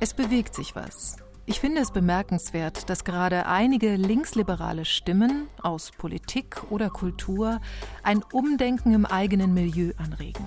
[0.00, 1.16] Es bewegt sich was.
[1.46, 7.60] Ich finde es bemerkenswert, dass gerade einige linksliberale Stimmen aus Politik oder Kultur
[8.02, 10.46] ein Umdenken im eigenen Milieu anregen.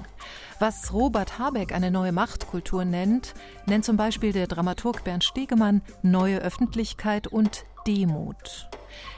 [0.57, 3.35] Was Robert Habeck eine neue Machtkultur nennt,
[3.67, 8.69] nennt zum Beispiel der Dramaturg Bernd Stegemann neue Öffentlichkeit und Demut.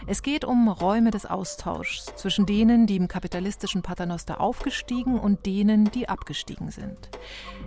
[0.06, 5.86] Es geht um Räume des Austauschs zwischen denen, die im kapitalistischen Paternoster aufgestiegen und denen,
[5.86, 7.10] die abgestiegen sind.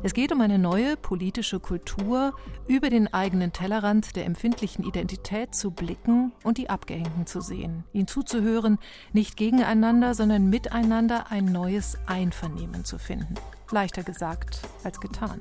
[0.05, 2.35] Es geht um eine neue politische Kultur,
[2.69, 8.07] über den eigenen Tellerrand der empfindlichen Identität zu blicken und die Abgehängten zu sehen, ihnen
[8.07, 8.79] zuzuhören,
[9.13, 13.35] nicht gegeneinander, sondern miteinander ein neues Einvernehmen zu finden.
[13.71, 15.41] Leichter gesagt als getan.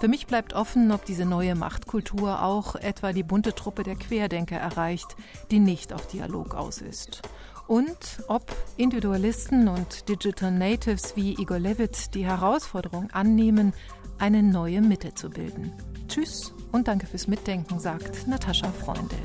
[0.00, 4.56] Für mich bleibt offen, ob diese neue Machtkultur auch etwa die bunte Truppe der Querdenker
[4.56, 5.16] erreicht,
[5.50, 7.22] die nicht auf Dialog aus ist.
[7.66, 13.74] Und ob Individualisten und Digital Natives wie Igor Levit die Herausforderung annehmen,
[14.18, 15.72] eine neue Mitte zu bilden.
[16.06, 19.18] Tschüss und danke fürs Mitdenken, sagt Natascha Freundel.